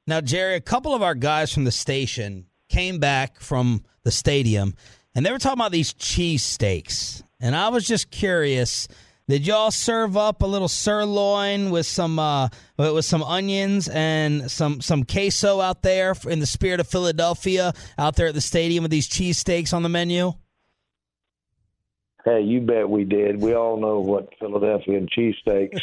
Now, 0.07 0.21
Jerry, 0.21 0.55
a 0.55 0.61
couple 0.61 0.95
of 0.95 1.03
our 1.03 1.15
guys 1.15 1.53
from 1.53 1.65
the 1.65 1.73
station 1.73 2.47
came 2.69 2.99
back 2.99 3.41
from 3.41 3.85
the 4.03 4.11
stadium, 4.11 4.75
and 5.15 5.27
they 5.27 5.31
were 5.31 5.39
talking 5.39 5.59
about 5.59 5.73
these 5.73 5.93
cheese 5.93 6.43
steaks. 6.43 7.23
And 7.41 7.55
I 7.55 7.69
was 7.69 7.87
just 7.87 8.11
curious. 8.11 8.89
Did 9.29 9.47
y'all 9.47 9.71
serve 9.71 10.17
up 10.17 10.43
a 10.43 10.47
little 10.47 10.69
sirloin 10.69 11.71
with 11.71 11.87
some 11.87 12.19
uh, 12.19 12.49
with 12.77 13.05
some 13.05 13.23
onions 13.23 13.89
and 13.89 14.51
some 14.51 14.81
some 14.81 15.05
queso 15.05 15.61
out 15.61 15.83
there 15.83 16.15
in 16.29 16.41
the 16.41 16.47
spirit 16.47 16.81
of 16.81 16.89
Philadelphia 16.89 17.73
out 17.99 18.17
there 18.17 18.29
at 18.29 18.35
the 18.35 18.41
stadium 18.41 18.83
with 18.83 18.91
these 18.91 19.09
cheesesteaks 19.09 19.73
on 19.73 19.83
the 19.83 19.89
menu? 19.89 20.33
Hey, 22.25 22.43
you 22.43 22.61
bet 22.61 22.89
we 22.89 23.05
did. 23.05 23.41
We 23.41 23.55
all 23.55 23.79
know 23.79 24.01
what 24.01 24.29
Philadelphia 24.39 24.99
and 24.99 25.11
cheesesteaks 25.11 25.81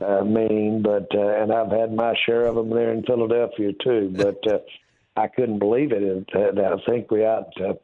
uh, 0.02 0.24
mean, 0.24 0.82
but 0.82 1.06
uh, 1.14 1.42
and 1.42 1.52
I've 1.52 1.70
had 1.70 1.92
my 1.94 2.14
share 2.24 2.46
of 2.46 2.54
them 2.54 2.70
there 2.70 2.92
in 2.92 3.02
Philadelphia 3.02 3.72
too. 3.82 4.12
But 4.14 4.46
uh, 4.46 4.58
I 5.16 5.28
couldn't 5.28 5.58
believe 5.58 5.92
it. 5.92 6.02
And 6.02 6.58
uh, 6.58 6.76
I 6.76 6.90
think 6.90 7.10
we 7.10 7.24
out 7.24 7.52
uh, 7.60 7.74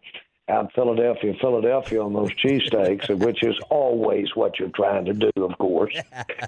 out 0.49 0.73
Philadelphia, 0.75 1.35
Philadelphia 1.41 2.03
on 2.03 2.13
those 2.13 2.33
cheesesteaks, 2.35 3.09
which 3.25 3.43
is 3.43 3.57
always 3.71 4.29
what 4.35 4.59
you're 4.59 4.71
trying 4.71 5.05
to 5.07 5.15
do, 5.15 5.31
of 5.37 5.57
course. 5.59 5.97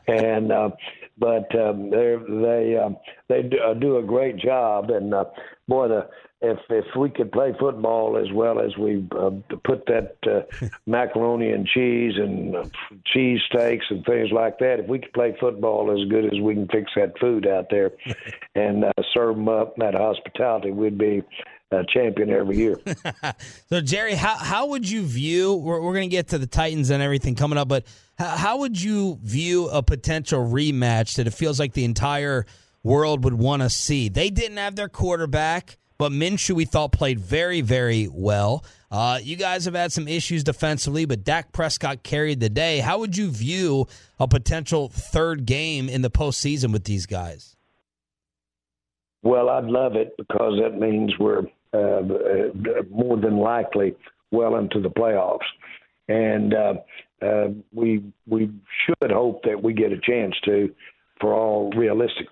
and 0.08 0.52
uh, 0.52 0.70
but 1.16 1.54
um, 1.58 1.90
they 1.90 2.16
they 2.28 2.76
um, 2.76 2.96
they 3.28 3.42
do, 3.42 3.58
uh, 3.58 3.74
do 3.74 3.98
a 3.98 4.02
great 4.02 4.36
job, 4.36 4.90
and 4.90 5.14
uh, 5.14 5.24
boy, 5.68 5.88
the 5.88 6.08
if 6.44 6.58
if 6.70 6.84
we 6.96 7.10
could 7.10 7.32
play 7.32 7.54
football 7.58 8.16
as 8.16 8.32
well 8.32 8.60
as 8.60 8.76
we 8.76 9.06
uh, 9.18 9.30
put 9.64 9.86
that 9.86 10.16
uh, 10.26 10.66
macaroni 10.86 11.50
and 11.50 11.66
cheese 11.66 12.14
and 12.16 12.56
uh, 12.56 12.64
cheese 13.06 13.40
steaks 13.48 13.86
and 13.90 14.04
things 14.04 14.30
like 14.32 14.58
that, 14.58 14.80
if 14.80 14.88
we 14.88 14.98
could 14.98 15.12
play 15.12 15.36
football 15.40 15.90
as 15.90 16.08
good 16.08 16.26
as 16.26 16.40
we 16.40 16.54
can 16.54 16.68
fix 16.68 16.90
that 16.96 17.18
food 17.18 17.46
out 17.46 17.66
there 17.70 17.92
and 18.54 18.84
uh, 18.84 18.92
serve 19.12 19.36
them 19.36 19.48
up 19.48 19.74
that 19.76 19.94
hospitality, 19.94 20.70
we'd 20.70 20.98
be 20.98 21.22
a 21.70 21.84
champion 21.92 22.30
every 22.30 22.56
year. 22.56 22.78
so 23.68 23.80
Jerry, 23.80 24.14
how 24.14 24.36
how 24.36 24.66
would 24.68 24.88
you 24.88 25.02
view? 25.02 25.54
We're, 25.54 25.80
we're 25.80 25.94
going 25.94 26.08
to 26.08 26.14
get 26.14 26.28
to 26.28 26.38
the 26.38 26.46
Titans 26.46 26.90
and 26.90 27.02
everything 27.02 27.34
coming 27.34 27.58
up, 27.58 27.68
but 27.68 27.84
how, 28.18 28.36
how 28.36 28.58
would 28.58 28.80
you 28.80 29.18
view 29.22 29.68
a 29.68 29.82
potential 29.82 30.40
rematch 30.40 31.16
that 31.16 31.26
it 31.26 31.34
feels 31.34 31.58
like 31.58 31.72
the 31.72 31.84
entire 31.84 32.46
world 32.82 33.24
would 33.24 33.34
want 33.34 33.62
to 33.62 33.70
see? 33.70 34.08
They 34.08 34.30
didn't 34.30 34.58
have 34.58 34.76
their 34.76 34.88
quarterback. 34.88 35.78
But 35.96 36.10
Minshew, 36.12 36.54
we 36.54 36.64
thought, 36.64 36.92
played 36.92 37.20
very, 37.20 37.60
very 37.60 38.08
well. 38.10 38.64
Uh, 38.90 39.18
you 39.22 39.36
guys 39.36 39.64
have 39.64 39.74
had 39.74 39.92
some 39.92 40.08
issues 40.08 40.42
defensively, 40.44 41.04
but 41.04 41.24
Dak 41.24 41.52
Prescott 41.52 42.02
carried 42.02 42.40
the 42.40 42.48
day. 42.48 42.78
How 42.78 42.98
would 42.98 43.16
you 43.16 43.30
view 43.30 43.86
a 44.18 44.26
potential 44.26 44.88
third 44.88 45.46
game 45.46 45.88
in 45.88 46.02
the 46.02 46.10
postseason 46.10 46.72
with 46.72 46.84
these 46.84 47.06
guys? 47.06 47.56
Well, 49.22 49.48
I'd 49.48 49.64
love 49.64 49.96
it 49.96 50.16
because 50.18 50.60
that 50.62 50.78
means 50.78 51.12
we're 51.18 51.44
uh, 51.72 52.02
more 52.90 53.16
than 53.16 53.38
likely 53.38 53.94
well 54.30 54.56
into 54.56 54.80
the 54.80 54.90
playoffs, 54.90 55.38
and 56.08 56.54
uh, 56.54 56.74
uh, 57.22 57.48
we 57.72 58.04
we 58.26 58.50
should 58.84 59.10
hope 59.10 59.42
that 59.44 59.62
we 59.62 59.72
get 59.72 59.92
a 59.92 59.98
chance 59.98 60.34
to, 60.44 60.74
for 61.20 61.32
all 61.32 61.70
realistic 61.70 62.26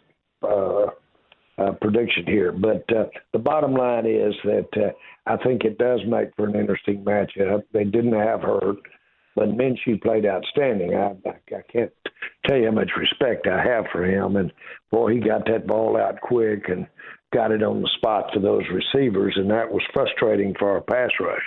uh, 1.58 1.72
prediction 1.80 2.24
here. 2.26 2.52
But 2.52 2.84
uh, 2.94 3.06
the 3.32 3.38
bottom 3.38 3.74
line 3.74 4.06
is 4.06 4.34
that 4.44 4.68
uh, 4.76 4.92
I 5.26 5.36
think 5.42 5.64
it 5.64 5.78
does 5.78 6.00
make 6.06 6.34
for 6.36 6.46
an 6.46 6.56
interesting 6.56 7.04
matchup. 7.04 7.62
They 7.72 7.84
didn't 7.84 8.14
have 8.14 8.40
Hurts, 8.42 8.80
but 9.36 9.50
Minshew 9.50 10.00
played 10.02 10.26
outstanding. 10.26 10.94
I, 10.94 11.14
I, 11.28 11.56
I 11.56 11.62
can't 11.72 11.92
tell 12.46 12.58
you 12.58 12.66
how 12.66 12.72
much 12.72 12.90
respect 12.98 13.46
I 13.46 13.62
have 13.62 13.84
for 13.92 14.04
him. 14.04 14.36
And 14.36 14.52
boy, 14.90 15.12
he 15.14 15.20
got 15.20 15.46
that 15.46 15.66
ball 15.66 15.96
out 15.96 16.20
quick 16.20 16.68
and 16.68 16.86
got 17.32 17.50
it 17.50 17.62
on 17.62 17.80
the 17.80 17.90
spot 17.96 18.30
to 18.34 18.40
those 18.40 18.62
receivers, 18.70 19.34
and 19.36 19.50
that 19.50 19.70
was 19.70 19.82
frustrating 19.94 20.54
for 20.58 20.70
our 20.70 20.82
pass 20.82 21.10
rush. 21.18 21.42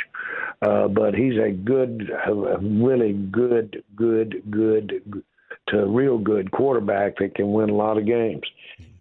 Uh, 0.61 0.87
but 0.87 1.13
he's 1.13 1.37
a 1.37 1.51
good, 1.51 2.09
a 2.27 2.57
really 2.59 3.13
good, 3.13 3.83
good, 3.95 4.41
good, 4.49 5.23
to 5.67 5.85
real 5.87 6.17
good 6.17 6.51
quarterback 6.51 7.17
that 7.17 7.35
can 7.35 7.51
win 7.51 7.69
a 7.69 7.75
lot 7.75 7.97
of 7.97 8.05
games. 8.05 8.43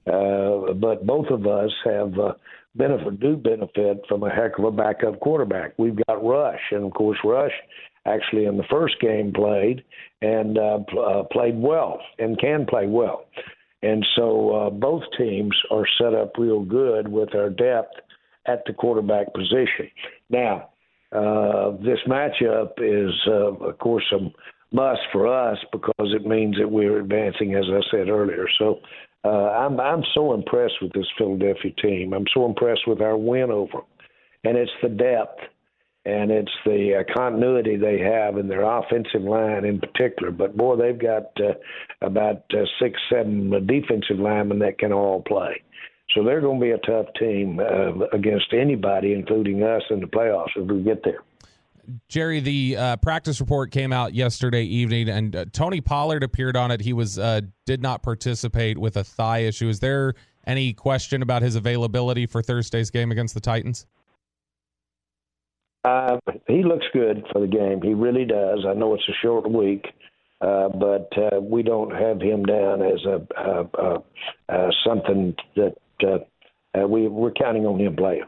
Uh, 0.07 0.73
but 0.75 1.07
both 1.07 1.29
of 1.31 1.47
us 1.47 1.71
have 1.85 2.19
uh, 2.19 2.33
benefit 2.75 3.21
do 3.21 3.37
benefit 3.37 4.03
from 4.09 4.23
a 4.23 4.31
heck 4.31 4.59
of 4.59 4.65
a 4.65 4.71
backup 4.71 5.19
quarterback. 5.21 5.73
We've 5.79 5.99
got 6.07 6.25
Rush, 6.25 6.61
and 6.71 6.85
of 6.85 6.93
course 6.93 7.19
Rush 7.25 7.53
actually 8.07 8.45
in 8.45 8.57
the 8.57 8.65
first 8.71 9.01
game 9.01 9.33
played 9.33 9.83
and 10.21 10.59
uh, 10.59 10.79
pl- 10.89 11.05
uh, 11.05 11.23
played 11.33 11.59
well 11.59 12.01
and 12.19 12.39
can 12.39 12.67
play 12.67 12.87
well. 12.87 13.25
And 13.83 14.05
so 14.17 14.51
uh, 14.51 14.71
both 14.71 15.03
teams 15.17 15.55
are 15.71 15.87
set 15.99 16.15
up 16.15 16.33
real 16.39 16.63
good 16.63 17.09
with 17.09 17.35
our 17.35 17.51
depth 17.51 17.95
at 18.47 18.63
the 18.67 18.73
quarterback 18.73 19.33
position. 19.33 19.91
Now, 20.31 20.71
uh, 21.13 21.73
this 21.83 21.99
matchup 22.09 22.73
is, 22.79 23.13
uh, 23.27 23.55
of 23.69 23.79
course, 23.79 24.05
a 24.13 24.19
must 24.75 25.01
for 25.13 25.29
us 25.29 25.59
because 25.71 26.13
it 26.13 26.27
means 26.27 26.57
that 26.59 26.71
we're 26.71 26.99
advancing, 26.99 27.55
as 27.55 27.65
I 27.69 27.81
said 27.91 28.09
earlier. 28.09 28.47
So 28.59 28.81
uh, 29.25 29.29
I'm 29.29 29.81
I'm 29.81 30.03
so 30.15 30.35
impressed 30.35 30.75
with 30.83 30.93
this 30.93 31.07
Philadelphia 31.17 31.73
team. 31.81 32.13
I'm 32.13 32.27
so 32.35 32.45
impressed 32.47 32.87
with 32.87 33.01
our 33.01 33.17
win 33.17 33.51
over 33.51 33.73
them, 33.73 33.87
and 34.45 34.57
it's 34.57 34.73
the 34.83 34.89
depth 34.89 35.41
and 36.07 36.31
it's 36.31 36.53
the 36.67 37.01
uh, 37.01 37.15
continuity 37.15 37.77
they 37.77 37.99
have 37.99 38.37
in 38.37 38.47
their 38.47 38.63
offensive 38.63 39.23
line 39.23 39.65
in 39.65 39.81
particular. 39.81 40.31
But 40.31 40.57
boy, 40.57 40.77
they've 40.77 40.99
got 40.99 41.29
uh, 41.41 41.55
about 42.03 42.45
uh, 42.53 42.65
six, 42.79 43.01
seven 43.11 43.51
defensive 43.67 44.19
linemen 44.19 44.59
that 44.59 44.79
can 44.79 44.93
all 44.93 45.23
play. 45.23 45.63
So 46.15 46.23
they're 46.23 46.43
going 46.43 46.61
to 46.61 46.65
be 46.65 46.73
a 46.73 46.79
tough 46.79 47.07
team 47.19 47.59
uh, 47.59 48.07
against 48.13 48.53
anybody, 48.53 49.15
including 49.15 49.63
us 49.63 49.83
in 49.91 50.01
the 50.01 50.07
playoffs 50.07 50.51
if 50.57 50.69
we 50.71 50.83
get 50.83 51.03
there. 51.03 51.21
Jerry, 52.09 52.41
the 52.41 52.77
uh, 52.77 52.97
practice 52.97 53.41
report 53.41 53.71
came 53.71 53.93
out 53.93 54.15
yesterday 54.15 54.65
evening, 54.65 55.09
and 55.09 55.35
uh, 55.35 55.45
Tony 55.53 55.81
Pollard 55.81 56.23
appeared 56.23 56.57
on 56.57 56.71
it. 56.71 56.81
He 56.81 56.93
was 56.93 57.19
uh, 57.19 57.43
did 57.67 57.83
not 57.83 58.03
participate 58.03 58.79
with 58.79 58.97
a 58.97 59.05
thigh 59.05 59.41
issue. 59.41 59.69
Is 59.69 59.81
there 59.81 60.15
any 60.47 60.73
question 60.73 61.23
about 61.23 61.43
his 61.43 61.57
availability 61.57 62.27
for 62.27 62.43
Thursday's 62.43 62.91
game 62.91 63.11
against 63.11 63.35
the 63.35 63.41
Titans? 63.41 63.87
Uh, 65.85 66.19
he 66.49 66.63
looks 66.63 66.87
good 66.93 67.25
for 67.33 67.41
the 67.41 67.47
game. 67.47 67.83
He 67.83 67.95
really 67.95 68.25
does. 68.25 68.65
I 68.67 68.75
know 68.75 68.95
it's 68.95 69.09
a 69.09 69.13
short 69.23 69.51
week, 69.51 69.87
uh, 70.41 70.69
but 70.69 71.11
uh, 71.17 71.41
we 71.41 71.63
don't 71.63 71.91
have 71.91 72.21
him 72.21 72.45
down 72.45 72.83
as 72.83 73.05
a 73.05 74.03
something 74.87 75.35
that 75.57 75.75
we 76.89 77.09
we're 77.09 77.33
counting 77.33 77.67
on 77.67 77.79
him 77.81 77.97
playing. 77.97 78.25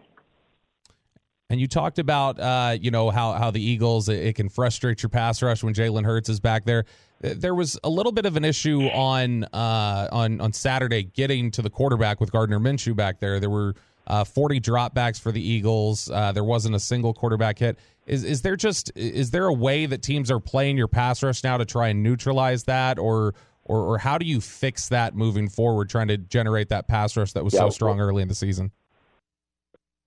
And 1.48 1.60
you 1.60 1.68
talked 1.68 2.00
about, 2.00 2.40
uh, 2.40 2.76
you 2.80 2.90
know, 2.90 3.10
how 3.10 3.32
how 3.32 3.50
the 3.52 3.62
Eagles 3.62 4.08
it, 4.08 4.18
it, 4.18 4.34
can 4.34 4.48
frustrate 4.48 5.02
your 5.02 5.10
pass 5.10 5.42
rush 5.42 5.62
when 5.62 5.74
Jalen 5.74 6.04
Hurts 6.04 6.28
is 6.28 6.40
back 6.40 6.64
there. 6.64 6.84
There 7.20 7.54
was 7.54 7.78
a 7.84 7.88
little 7.88 8.12
bit 8.12 8.26
of 8.26 8.36
an 8.36 8.44
issue 8.44 8.82
on 8.88 9.44
uh, 9.44 10.08
on 10.10 10.40
on 10.40 10.52
Saturday 10.52 11.04
getting 11.04 11.52
to 11.52 11.62
the 11.62 11.70
quarterback 11.70 12.20
with 12.20 12.32
Gardner 12.32 12.58
Minshew 12.58 12.96
back 12.96 13.20
there. 13.20 13.38
There 13.38 13.50
were 13.50 13.74
uh, 14.08 14.24
40 14.24 14.60
dropbacks 14.60 15.20
for 15.20 15.32
the 15.32 15.40
Eagles. 15.40 16.10
Uh, 16.10 16.32
there 16.32 16.44
wasn't 16.44 16.74
a 16.74 16.80
single 16.80 17.14
quarterback 17.14 17.58
hit. 17.58 17.78
Is 18.06 18.24
is 18.24 18.42
there 18.42 18.56
just 18.56 18.90
is 18.96 19.30
there 19.30 19.46
a 19.46 19.52
way 19.52 19.86
that 19.86 20.02
teams 20.02 20.30
are 20.30 20.40
playing 20.40 20.76
your 20.76 20.88
pass 20.88 21.22
rush 21.22 21.44
now 21.44 21.56
to 21.56 21.64
try 21.64 21.88
and 21.88 22.02
neutralize 22.02 22.64
that, 22.64 22.98
or 22.98 23.34
or, 23.64 23.80
or 23.80 23.98
how 23.98 24.18
do 24.18 24.26
you 24.26 24.40
fix 24.40 24.88
that 24.88 25.14
moving 25.14 25.48
forward, 25.48 25.88
trying 25.88 26.08
to 26.08 26.16
generate 26.16 26.68
that 26.68 26.86
pass 26.88 27.16
rush 27.16 27.32
that 27.32 27.44
was 27.44 27.54
yeah, 27.54 27.60
so 27.60 27.70
strong 27.70 28.00
early 28.00 28.22
in 28.22 28.28
the 28.28 28.34
season? 28.34 28.70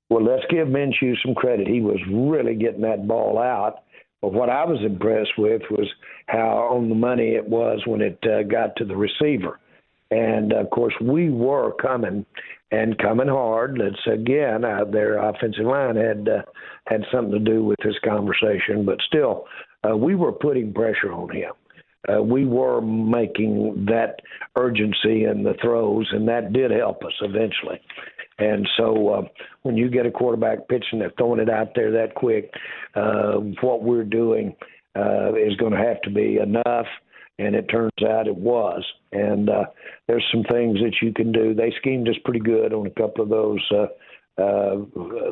Well, 0.10 0.24
let's 0.24 0.46
give 0.50 0.68
Minshew 0.68 1.16
some 1.24 1.36
credit. 1.36 1.68
He 1.68 1.82
was 1.82 2.00
really 2.12 2.56
getting 2.56 2.82
that 2.82 3.08
ball 3.08 3.38
out. 3.38 3.84
But 4.22 4.34
what 4.34 4.50
I 4.50 4.66
was 4.66 4.80
impressed 4.84 5.38
with 5.38 5.62
was 5.70 5.88
how 6.28 6.70
on 6.72 6.90
the 6.90 6.96
money 6.96 7.36
it 7.36 7.48
was 7.48 7.82
when 7.86 8.02
it 8.02 8.20
uh, 8.24 8.44
got 8.44 8.76
to 8.78 8.86
the 8.86 8.96
receiver. 8.96 9.60
And 10.12 10.52
of 10.52 10.70
course, 10.72 10.94
we 11.00 11.30
were 11.30 11.74
coming 11.74 12.26
and 12.72 12.98
coming 12.98 13.28
hard. 13.28 13.80
That's 13.80 14.08
again, 14.08 14.66
uh, 14.66 14.86
their 14.86 15.18
offensive 15.18 15.66
line 15.66 15.96
had 15.96 16.28
uh, 16.28 16.42
had 16.88 17.06
something 17.12 17.32
to 17.32 17.40
do 17.40 17.64
with 17.64 17.78
this 17.84 17.98
conversation, 18.04 18.86
but 18.86 19.00
still, 19.08 19.46
uh, 19.88 19.96
we 19.96 20.16
were 20.16 20.32
putting 20.32 20.74
pressure 20.74 21.14
on 21.14 21.30
him. 21.30 21.52
Uh, 22.08 22.22
we 22.22 22.46
were 22.46 22.82
making 22.82 23.86
that 23.86 24.16
urgency 24.58 25.26
in 25.26 25.44
the 25.44 25.54
throws, 25.62 26.08
and 26.12 26.28
that 26.28 26.54
did 26.54 26.72
help 26.72 27.04
us 27.04 27.14
eventually. 27.22 27.80
And 28.40 28.68
so, 28.78 29.10
uh, 29.10 29.22
when 29.64 29.76
you 29.76 29.90
get 29.90 30.06
a 30.06 30.12
quarterback 30.12 30.68
pitching 30.68 31.02
and 31.02 31.12
throwing 31.18 31.42
it 31.42 31.50
out 31.50 31.70
there 31.76 31.92
that 31.92 32.16
quick, 32.16 32.52
uh, 32.96 33.34
what 33.62 33.84
we're 33.84 34.04
doing 34.04 34.56
uh, 34.96 35.34
is 35.36 35.56
going 35.58 35.74
to 35.74 35.78
have 35.78 36.02
to 36.04 36.10
be 36.10 36.38
enough 36.38 36.88
and 37.40 37.56
it 37.56 37.68
turns 37.70 37.92
out 38.08 38.28
it 38.28 38.36
was. 38.36 38.84
And 39.14 39.50
uh, 39.50 39.66
there's 40.08 40.26
some 40.32 40.44
things 40.44 40.78
that 40.80 40.96
you 41.02 41.14
can 41.14 41.32
do. 41.32 41.54
They 41.54 41.74
schemed 41.80 42.08
us 42.10 42.16
pretty 42.24 42.42
good 42.42 42.74
on 42.74 42.86
a 42.86 42.92
couple 42.92 43.24
of 43.24 43.30
those. 43.30 43.66
Uh, 43.72 43.88
uh, 44.40 44.86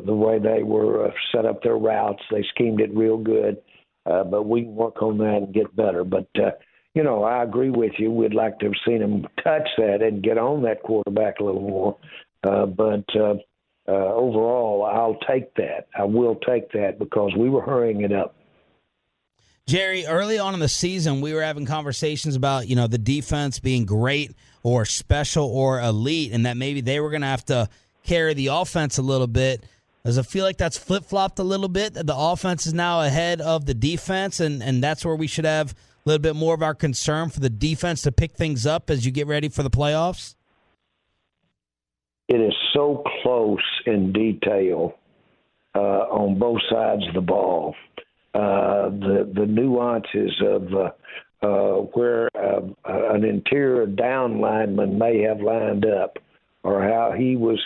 the 0.04 0.14
way 0.14 0.38
they 0.38 0.62
were 0.62 1.06
uh, 1.06 1.10
set 1.32 1.46
up 1.46 1.62
their 1.62 1.76
routes, 1.76 2.22
they 2.30 2.44
schemed 2.54 2.80
it 2.80 2.94
real 2.94 3.18
good. 3.18 3.58
Uh, 4.06 4.24
but 4.24 4.44
we 4.44 4.62
can 4.62 4.74
work 4.74 5.02
on 5.02 5.18
that 5.18 5.36
and 5.36 5.54
get 5.54 5.74
better. 5.76 6.02
But 6.02 6.28
uh, 6.36 6.50
you 6.94 7.02
know, 7.02 7.22
I 7.22 7.42
agree 7.42 7.70
with 7.70 7.92
you. 7.98 8.10
We'd 8.10 8.34
like 8.34 8.58
to 8.58 8.66
have 8.66 8.74
seen 8.86 9.00
them 9.00 9.26
touch 9.44 9.68
that 9.76 10.02
and 10.02 10.22
get 10.22 10.38
on 10.38 10.62
that 10.62 10.82
quarterback 10.82 11.40
a 11.40 11.44
little 11.44 11.60
more. 11.60 11.96
Uh, 12.42 12.66
but 12.66 13.04
uh, 13.16 13.34
uh, 13.88 13.92
overall, 13.92 14.84
I'll 14.84 15.18
take 15.26 15.54
that. 15.54 15.88
I 15.96 16.04
will 16.04 16.36
take 16.36 16.70
that 16.72 16.98
because 16.98 17.32
we 17.36 17.48
were 17.48 17.62
hurrying 17.62 18.02
it 18.02 18.12
up. 18.12 18.34
Jerry, 19.66 20.06
early 20.06 20.38
on 20.38 20.54
in 20.54 20.60
the 20.60 20.68
season, 20.68 21.20
we 21.20 21.34
were 21.34 21.42
having 21.42 21.66
conversations 21.66 22.36
about, 22.36 22.68
you 22.68 22.76
know, 22.76 22.86
the 22.86 22.96
defense 22.96 23.60
being 23.60 23.84
great 23.84 24.32
or 24.62 24.86
special 24.86 25.46
or 25.46 25.80
elite, 25.80 26.32
and 26.32 26.46
that 26.46 26.56
maybe 26.56 26.80
they 26.80 27.00
were 27.00 27.10
going 27.10 27.20
to 27.20 27.28
have 27.28 27.44
to 27.46 27.68
carry 28.02 28.32
the 28.32 28.46
offense 28.46 28.96
a 28.96 29.02
little 29.02 29.26
bit. 29.26 29.62
Does 30.04 30.16
it 30.16 30.24
feel 30.24 30.44
like 30.44 30.56
that's 30.56 30.78
flip 30.78 31.04
flopped 31.04 31.38
a 31.38 31.42
little 31.42 31.68
bit? 31.68 31.92
The 31.92 32.16
offense 32.16 32.66
is 32.66 32.72
now 32.72 33.02
ahead 33.02 33.42
of 33.42 33.66
the 33.66 33.74
defense, 33.74 34.40
and, 34.40 34.62
and 34.62 34.82
that's 34.82 35.04
where 35.04 35.16
we 35.16 35.26
should 35.26 35.44
have 35.44 35.72
a 35.72 36.08
little 36.08 36.22
bit 36.22 36.34
more 36.34 36.54
of 36.54 36.62
our 36.62 36.74
concern 36.74 37.28
for 37.28 37.40
the 37.40 37.50
defense 37.50 38.00
to 38.02 38.12
pick 38.12 38.32
things 38.32 38.64
up 38.64 38.88
as 38.88 39.04
you 39.04 39.12
get 39.12 39.26
ready 39.26 39.50
for 39.50 39.62
the 39.62 39.70
playoffs? 39.70 40.34
It 42.28 42.40
is 42.40 42.54
so 42.74 43.02
close 43.22 43.64
in 43.86 44.12
detail 44.12 44.94
uh, 45.74 45.78
on 46.10 46.38
both 46.38 46.60
sides 46.70 47.06
of 47.08 47.14
the 47.14 47.20
ball. 47.20 47.74
Uh, 48.34 48.90
the 48.90 49.32
the 49.34 49.46
nuances 49.46 50.40
of 50.42 50.74
uh, 50.74 50.90
uh, 51.46 51.82
where 51.94 52.28
uh, 52.36 52.60
an 52.84 53.24
interior 53.24 53.86
down 53.86 54.40
lineman 54.40 54.98
may 54.98 55.22
have 55.22 55.40
lined 55.40 55.86
up, 55.86 56.18
or 56.62 56.82
how 56.82 57.12
he 57.16 57.36
was 57.36 57.58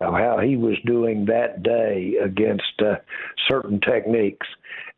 how 0.00 0.38
he 0.44 0.56
was 0.56 0.76
doing 0.84 1.24
that 1.26 1.62
day 1.62 2.14
against 2.22 2.62
uh, 2.80 2.96
certain 3.48 3.80
techniques, 3.80 4.46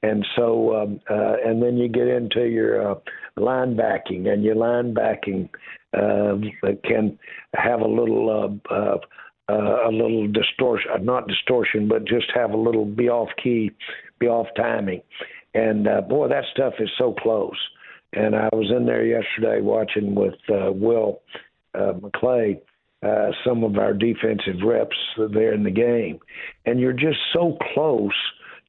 and 0.03 0.27
so 0.37 0.77
um, 0.77 1.01
uh, 1.11 1.37
and 1.45 1.63
then 1.63 1.77
you 1.77 1.89
get 1.89 2.09
into 2.09 2.47
your 2.47 2.93
uh, 2.93 2.95
linebacking, 3.37 4.29
and 4.29 4.43
your 4.43 4.57
linebacking 4.57 5.49
uh, 5.95 6.37
can 6.85 7.19
have 7.55 7.81
a 7.81 7.89
little. 7.89 8.61
Uh, 8.71 8.75
uh, 8.75 8.99
uh, 9.49 9.89
a 9.89 9.91
little 9.91 10.29
distortion, 10.29 10.93
not 11.05 11.27
distortion, 11.27 11.89
but 11.89 12.05
just 12.05 12.27
have 12.33 12.53
a 12.53 12.57
little 12.57 12.85
be 12.85 13.09
off 13.09 13.31
key 13.43 13.69
be 14.21 14.29
off 14.29 14.47
timing. 14.57 15.03
And 15.55 15.89
uh, 15.89 16.03
boy, 16.03 16.29
that 16.29 16.45
stuff 16.53 16.75
is 16.79 16.91
so 16.99 17.15
close. 17.15 17.59
And 18.13 18.37
I 18.37 18.49
was 18.53 18.71
in 18.77 18.87
there 18.87 19.05
yesterday 19.05 19.61
watching 19.61 20.15
with 20.15 20.35
uh, 20.49 20.71
Will 20.73 21.21
uh, 21.75 21.93
McClay, 21.95 22.61
uh, 23.03 23.31
some 23.45 23.65
of 23.65 23.79
our 23.79 23.95
defensive 23.95 24.63
reps 24.65 24.97
there 25.33 25.55
in 25.55 25.65
the 25.65 25.71
game, 25.71 26.19
and 26.67 26.79
you're 26.79 26.93
just 26.93 27.19
so 27.33 27.57
close 27.73 28.15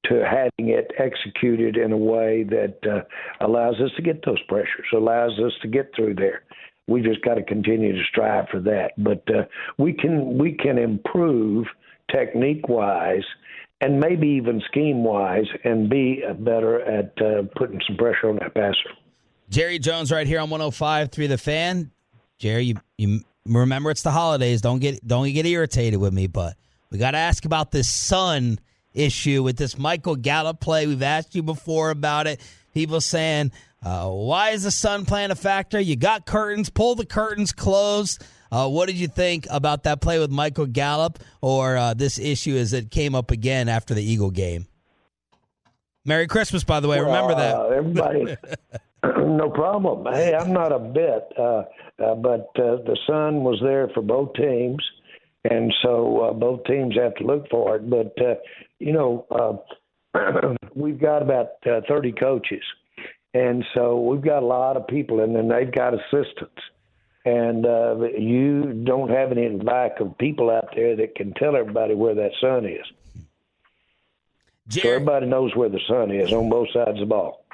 to 0.06 0.24
having 0.26 0.70
it 0.70 0.92
executed 0.98 1.78
in 1.78 1.92
a 1.92 1.98
way 1.98 2.44
that 2.44 2.78
uh, 2.90 3.02
allows 3.46 3.76
us 3.76 3.92
to 3.96 4.02
get 4.02 4.26
those 4.26 4.42
pressures, 4.48 4.86
allows 4.94 5.34
us 5.40 5.52
to 5.62 5.68
get 5.68 5.92
through 5.96 6.16
there. 6.16 6.44
We 6.92 7.02
just 7.02 7.22
got 7.24 7.36
to 7.36 7.44
continue 7.44 7.94
to 7.94 8.04
strive 8.10 8.50
for 8.50 8.60
that. 8.62 8.92
But 8.98 9.24
uh, 9.34 9.44
we 9.78 9.94
can 9.94 10.38
we 10.38 10.54
can 10.54 10.78
improve 10.78 11.66
technique 12.12 12.68
wise 12.68 13.24
and 13.82 14.00
maybe 14.00 14.28
even 14.28 14.62
scheme 14.68 15.04
wise, 15.04 15.48
and 15.64 15.90
be 15.90 16.24
better 16.40 16.82
at 16.82 17.20
uh, 17.20 17.42
putting 17.56 17.82
some 17.88 17.98
pressure 17.98 18.30
on 18.30 18.36
that 18.36 18.54
passer. 18.54 18.96
Jerry 19.50 19.80
Jones, 19.80 20.12
right 20.12 20.28
here 20.28 20.40
on 20.40 20.50
105 20.50 21.12
through 21.12 21.28
the 21.28 21.38
fan. 21.38 21.92
Jerry, 22.38 22.66
you, 22.66 22.76
you 22.98 23.22
remember 23.46 23.90
it's 23.90 24.04
the 24.04 24.12
holidays. 24.12 24.62
Don't 24.62 24.80
get 24.80 25.06
don't 25.06 25.32
get 25.34 25.46
irritated 25.46 26.00
with 26.00 26.14
me, 26.14 26.28
but 26.28 26.56
we 26.92 27.00
got 27.00 27.12
to 27.12 27.18
ask 27.18 27.44
about 27.44 27.72
this 27.72 27.90
sun 27.90 28.60
issue 28.94 29.42
with 29.42 29.58
this 29.58 29.78
Michael 29.78 30.16
Gallup 30.16 30.60
play. 30.60 30.86
We've 30.86 31.02
asked 31.02 31.36
you 31.36 31.44
before 31.44 31.90
about 31.90 32.28
it. 32.28 32.40
People 32.74 33.02
saying, 33.02 33.52
uh, 33.84 34.10
"Why 34.10 34.50
is 34.52 34.64
the 34.64 34.72
sun 34.72 35.06
playing 35.06 35.32
a 35.32 35.36
factor?" 35.36 35.80
You 35.80 35.96
got 35.96 36.26
curtains. 36.26 36.70
Pull 36.70 36.96
the 36.96 37.06
curtains 37.06 37.52
closed. 37.52 38.24
Uh, 38.52 38.68
what 38.68 38.88
did 38.88 38.98
you 38.98 39.08
think 39.08 39.48
about 39.50 39.84
that 39.84 40.02
play 40.02 40.20
with 40.20 40.30
Michael 40.30 40.66
Gallup 40.66 41.20
or 41.42 41.78
uh, 41.78 41.94
this 41.94 42.20
issue 42.20 42.58
as 42.58 42.74
it 42.74 42.92
came 42.92 43.16
up 43.16 43.32
again 43.32 43.70
after 43.70 43.94
the 43.94 44.04
Eagle 44.04 44.32
game? 44.32 44.68
Merry 46.06 46.28
Christmas, 46.28 46.64
by 46.64 46.80
the 46.80 46.88
way. 46.88 47.00
Remember 47.00 47.36
that. 47.36 47.72
Everybody, 47.72 48.36
no 49.04 49.50
problem. 49.50 50.12
Hey, 50.14 50.34
I'm 50.34 50.52
not 50.52 50.72
a 50.72 50.80
bit, 50.80 51.32
uh, 51.38 51.64
uh, 52.04 52.16
but 52.16 52.50
uh, 52.56 52.82
the 52.84 52.98
sun 53.08 53.44
was 53.44 53.60
there 53.64 53.88
for 53.94 54.02
both 54.02 54.34
teams, 54.34 54.84
and 55.50 55.74
so 55.84 56.36
both 56.40 56.64
teams 56.66 56.96
have 56.98 57.16
to 57.16 57.24
look 57.24 57.48
for 57.50 57.78
it. 57.78 57.90
But 57.90 58.16
you 58.80 58.94
know, 58.94 59.64
we've 60.76 61.00
got 61.00 61.22
about 61.22 61.50
30 61.64 62.14
coaches, 62.14 62.64
and 63.34 63.64
so 63.74 64.00
we've 64.00 64.22
got 64.22 64.44
a 64.44 64.46
lot 64.46 64.78
of 64.78 64.88
people, 64.88 65.22
in 65.22 65.34
there, 65.34 65.42
and 65.42 65.52
then 65.52 65.58
they've 65.58 65.74
got 65.74 65.94
assistants 65.94 66.62
and 67.26 67.66
uh, 67.66 67.96
you 68.18 68.84
don't 68.84 69.10
have 69.10 69.32
any 69.32 69.50
lack 69.60 70.00
of 70.00 70.18
people 70.18 70.50
out 70.50 70.70
there 70.76 70.96
that 70.96 71.16
can 71.16 71.34
tell 71.34 71.56
everybody 71.56 71.94
where 71.94 72.16
that 72.16 72.32
sun 72.42 72.66
is. 72.66 72.86
Jerry, 74.68 74.84
so 74.84 74.90
everybody 74.94 75.26
knows 75.28 75.56
where 75.56 75.70
the 75.70 75.80
sun 75.88 76.12
is 76.12 76.34
on 76.34 76.50
both 76.50 76.70
sides 76.74 76.92
of 76.92 77.00
the 77.00 77.06
ball. 77.06 77.46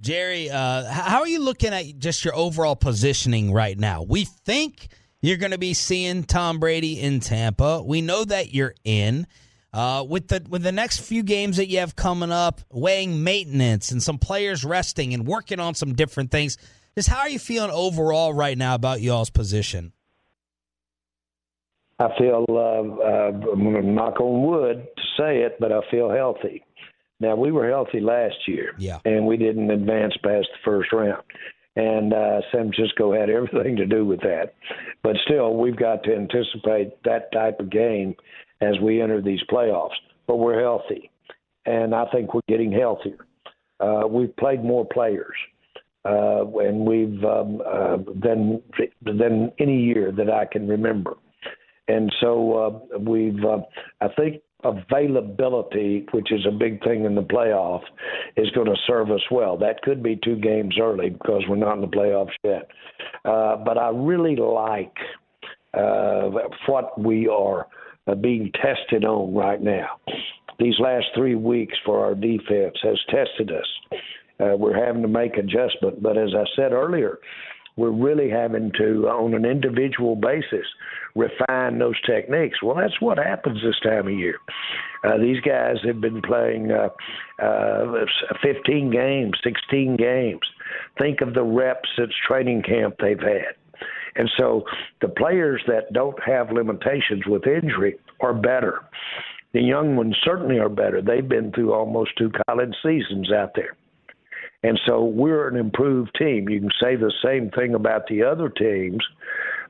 Jerry, 0.00 0.50
uh, 0.50 0.84
how 0.90 1.20
are 1.20 1.28
you 1.28 1.40
looking 1.40 1.72
at 1.72 1.98
just 1.98 2.24
your 2.24 2.34
overall 2.34 2.76
positioning 2.76 3.52
right 3.52 3.78
now? 3.78 4.02
We 4.02 4.24
think 4.24 4.88
you're 5.22 5.38
going 5.38 5.52
to 5.52 5.58
be 5.58 5.74
seeing 5.74 6.24
Tom 6.24 6.58
Brady 6.58 7.00
in 7.00 7.20
Tampa. 7.20 7.82
We 7.82 8.02
know 8.02 8.24
that 8.24 8.52
you're 8.52 8.74
in. 8.84 9.26
Uh, 9.76 10.02
with 10.02 10.28
the 10.28 10.42
with 10.48 10.62
the 10.62 10.72
next 10.72 11.00
few 11.00 11.22
games 11.22 11.58
that 11.58 11.66
you 11.66 11.80
have 11.80 11.94
coming 11.94 12.32
up, 12.32 12.62
weighing 12.72 13.22
maintenance 13.22 13.90
and 13.90 14.02
some 14.02 14.16
players 14.16 14.64
resting 14.64 15.12
and 15.12 15.26
working 15.26 15.60
on 15.60 15.74
some 15.74 15.92
different 15.92 16.30
things. 16.30 16.56
Just 16.96 17.10
how 17.10 17.18
are 17.18 17.28
you 17.28 17.38
feeling 17.38 17.70
overall 17.70 18.32
right 18.32 18.56
now 18.56 18.74
about 18.74 19.02
y'all's 19.02 19.28
position? 19.28 19.92
I 21.98 22.08
feel, 22.16 22.46
uh, 22.48 22.54
uh, 22.54 23.52
I'm 23.52 23.64
going 23.64 23.82
to 23.82 23.86
knock 23.86 24.18
on 24.18 24.46
wood 24.46 24.86
to 24.96 25.02
say 25.18 25.42
it, 25.42 25.58
but 25.60 25.72
I 25.72 25.80
feel 25.90 26.08
healthy. 26.10 26.64
Now, 27.20 27.36
we 27.36 27.52
were 27.52 27.68
healthy 27.68 28.00
last 28.00 28.36
year, 28.48 28.72
yeah. 28.78 29.00
and 29.04 29.26
we 29.26 29.36
didn't 29.36 29.70
advance 29.70 30.14
past 30.22 30.48
the 30.52 30.58
first 30.64 30.90
round. 30.90 31.22
And 31.76 32.14
uh, 32.14 32.40
San 32.50 32.72
Francisco 32.72 33.12
had 33.12 33.28
everything 33.28 33.76
to 33.76 33.84
do 33.84 34.06
with 34.06 34.20
that. 34.20 34.54
But 35.02 35.16
still, 35.26 35.54
we've 35.56 35.76
got 35.76 36.02
to 36.04 36.14
anticipate 36.14 37.02
that 37.04 37.30
type 37.32 37.60
of 37.60 37.70
game 37.70 38.14
as 38.60 38.78
we 38.80 39.00
enter 39.00 39.20
these 39.20 39.40
playoffs. 39.50 39.96
But 40.26 40.36
we're 40.36 40.60
healthy, 40.60 41.10
and 41.66 41.94
I 41.94 42.06
think 42.10 42.34
we're 42.34 42.40
getting 42.48 42.72
healthier. 42.72 43.26
Uh, 43.78 44.06
we've 44.08 44.34
played 44.36 44.64
more 44.64 44.86
players 44.86 45.36
uh, 46.06 46.44
and 46.58 46.86
we've 46.86 47.24
um, 47.24 47.60
uh, 47.66 47.96
than 48.22 48.62
than 49.02 49.52
any 49.58 49.82
year 49.82 50.12
that 50.12 50.30
I 50.30 50.44
can 50.44 50.68
remember. 50.68 51.14
And 51.88 52.12
so 52.20 52.82
uh, 52.94 52.98
we've, 52.98 53.44
uh, 53.44 53.58
I 54.00 54.08
think, 54.16 54.42
availability, 54.64 56.06
which 56.10 56.32
is 56.32 56.44
a 56.46 56.50
big 56.50 56.82
thing 56.82 57.04
in 57.04 57.14
the 57.14 57.22
playoff, 57.22 57.82
is 58.36 58.50
going 58.50 58.66
to 58.66 58.76
serve 58.86 59.10
us 59.10 59.20
well. 59.30 59.56
That 59.56 59.82
could 59.82 60.02
be 60.02 60.18
two 60.22 60.36
games 60.36 60.76
early 60.80 61.10
because 61.10 61.42
we're 61.48 61.56
not 61.56 61.74
in 61.74 61.82
the 61.82 61.86
playoffs 61.86 62.32
yet. 62.42 62.68
Uh, 63.24 63.56
but 63.56 63.78
I 63.78 63.90
really 63.90 64.36
like 64.36 64.96
uh, 65.74 66.30
what 66.66 67.00
we 67.00 67.28
are 67.28 67.68
uh, 68.06 68.14
being 68.14 68.50
tested 68.52 69.04
on 69.04 69.34
right 69.34 69.62
now. 69.62 70.00
These 70.58 70.78
last 70.78 71.06
three 71.14 71.34
weeks 71.34 71.76
for 71.84 72.04
our 72.04 72.14
defense 72.14 72.76
has 72.82 72.98
tested 73.10 73.50
us 73.50 74.00
uh, 74.40 74.56
we're 74.56 74.76
having 74.76 75.02
to 75.02 75.08
make 75.08 75.36
adjustment. 75.36 76.02
But 76.02 76.18
as 76.18 76.30
I 76.34 76.44
said 76.54 76.72
earlier, 76.72 77.18
we're 77.76 77.90
really 77.90 78.30
having 78.30 78.72
to, 78.78 79.08
on 79.08 79.34
an 79.34 79.44
individual 79.44 80.16
basis, 80.16 80.66
refine 81.14 81.78
those 81.78 82.00
techniques. 82.02 82.62
Well, 82.62 82.76
that's 82.76 83.00
what 83.00 83.18
happens 83.18 83.60
this 83.62 83.78
time 83.82 84.06
of 84.06 84.12
year. 84.12 84.38
Uh, 85.04 85.18
these 85.18 85.40
guys 85.40 85.76
have 85.86 86.00
been 86.00 86.22
playing 86.22 86.70
uh, 86.72 86.88
uh, 87.42 88.06
15 88.42 88.90
games, 88.90 89.34
16 89.44 89.96
games. 89.96 90.40
Think 90.98 91.20
of 91.20 91.34
the 91.34 91.42
reps 91.42 91.88
at 91.98 92.08
training 92.26 92.62
camp 92.62 92.96
they've 93.00 93.18
had. 93.18 93.56
And 94.18 94.30
so 94.38 94.64
the 95.00 95.08
players 95.08 95.62
that 95.66 95.92
don't 95.92 96.18
have 96.24 96.52
limitations 96.52 97.24
with 97.26 97.46
injury 97.46 97.96
are 98.20 98.34
better. 98.34 98.80
The 99.52 99.60
young 99.60 99.96
ones 99.96 100.16
certainly 100.22 100.58
are 100.58 100.68
better. 100.68 101.00
They've 101.00 101.28
been 101.28 101.52
through 101.52 101.72
almost 101.72 102.10
two 102.18 102.30
college 102.46 102.74
seasons 102.82 103.32
out 103.32 103.52
there. 103.54 103.76
And 104.62 104.80
so 104.86 105.04
we're 105.04 105.48
an 105.48 105.56
improved 105.56 106.10
team. 106.18 106.48
You 106.48 106.60
can 106.60 106.70
say 106.82 106.96
the 106.96 107.12
same 107.24 107.50
thing 107.50 107.74
about 107.74 108.06
the 108.08 108.22
other 108.22 108.48
teams, 108.48 109.02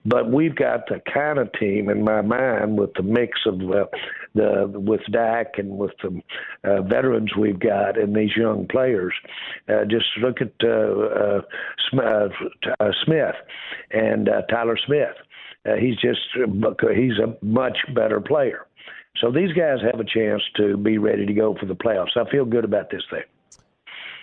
but 0.07 0.31
we've 0.31 0.55
got 0.55 0.87
the 0.89 1.01
kind 1.13 1.39
of 1.39 1.53
team 1.59 1.89
in 1.89 2.05
my 2.05 2.23
mind 2.23 2.79
with 2.79 2.95
the 2.95 3.03
mix 3.03 3.41
of 3.47 3.55
uh, 3.55 3.87
the 4.35 4.73
with 4.75 5.01
Dak 5.11 5.59
and 5.59 5.77
with 5.77 5.93
the 6.03 6.21
uh, 6.65 6.83
veterans 6.83 7.31
we've 7.39 7.59
got 7.59 7.99
and 7.99 8.15
these 8.15 8.37
young 8.37 8.67
players. 8.69 9.13
Uh, 9.69 9.85
just 9.85 10.07
look 10.19 10.41
at 10.41 10.53
uh, 10.63 10.69
uh, 10.69 11.41
uh, 12.01 12.29
uh, 12.81 12.91
Smith 13.05 13.35
and 13.91 14.29
uh, 14.29 14.43
Tyler 14.49 14.79
Smith. 14.87 15.17
Uh, 15.67 15.75
he's 15.75 15.97
just 15.97 16.21
he's 16.95 17.19
a 17.19 17.45
much 17.45 17.79
better 17.95 18.21
player. 18.21 18.67
So 19.21 19.33
these 19.33 19.53
guys 19.53 19.79
have 19.91 19.99
a 19.99 20.05
chance 20.05 20.43
to 20.57 20.77
be 20.77 20.99
ready 20.99 21.27
to 21.27 21.33
go 21.33 21.57
for 21.59 21.67
the 21.67 21.75
playoffs. 21.75 22.17
I 22.17 22.31
feel 22.31 22.45
good 22.45 22.65
about 22.65 22.91
this 22.91 23.03
thing. 23.11 23.23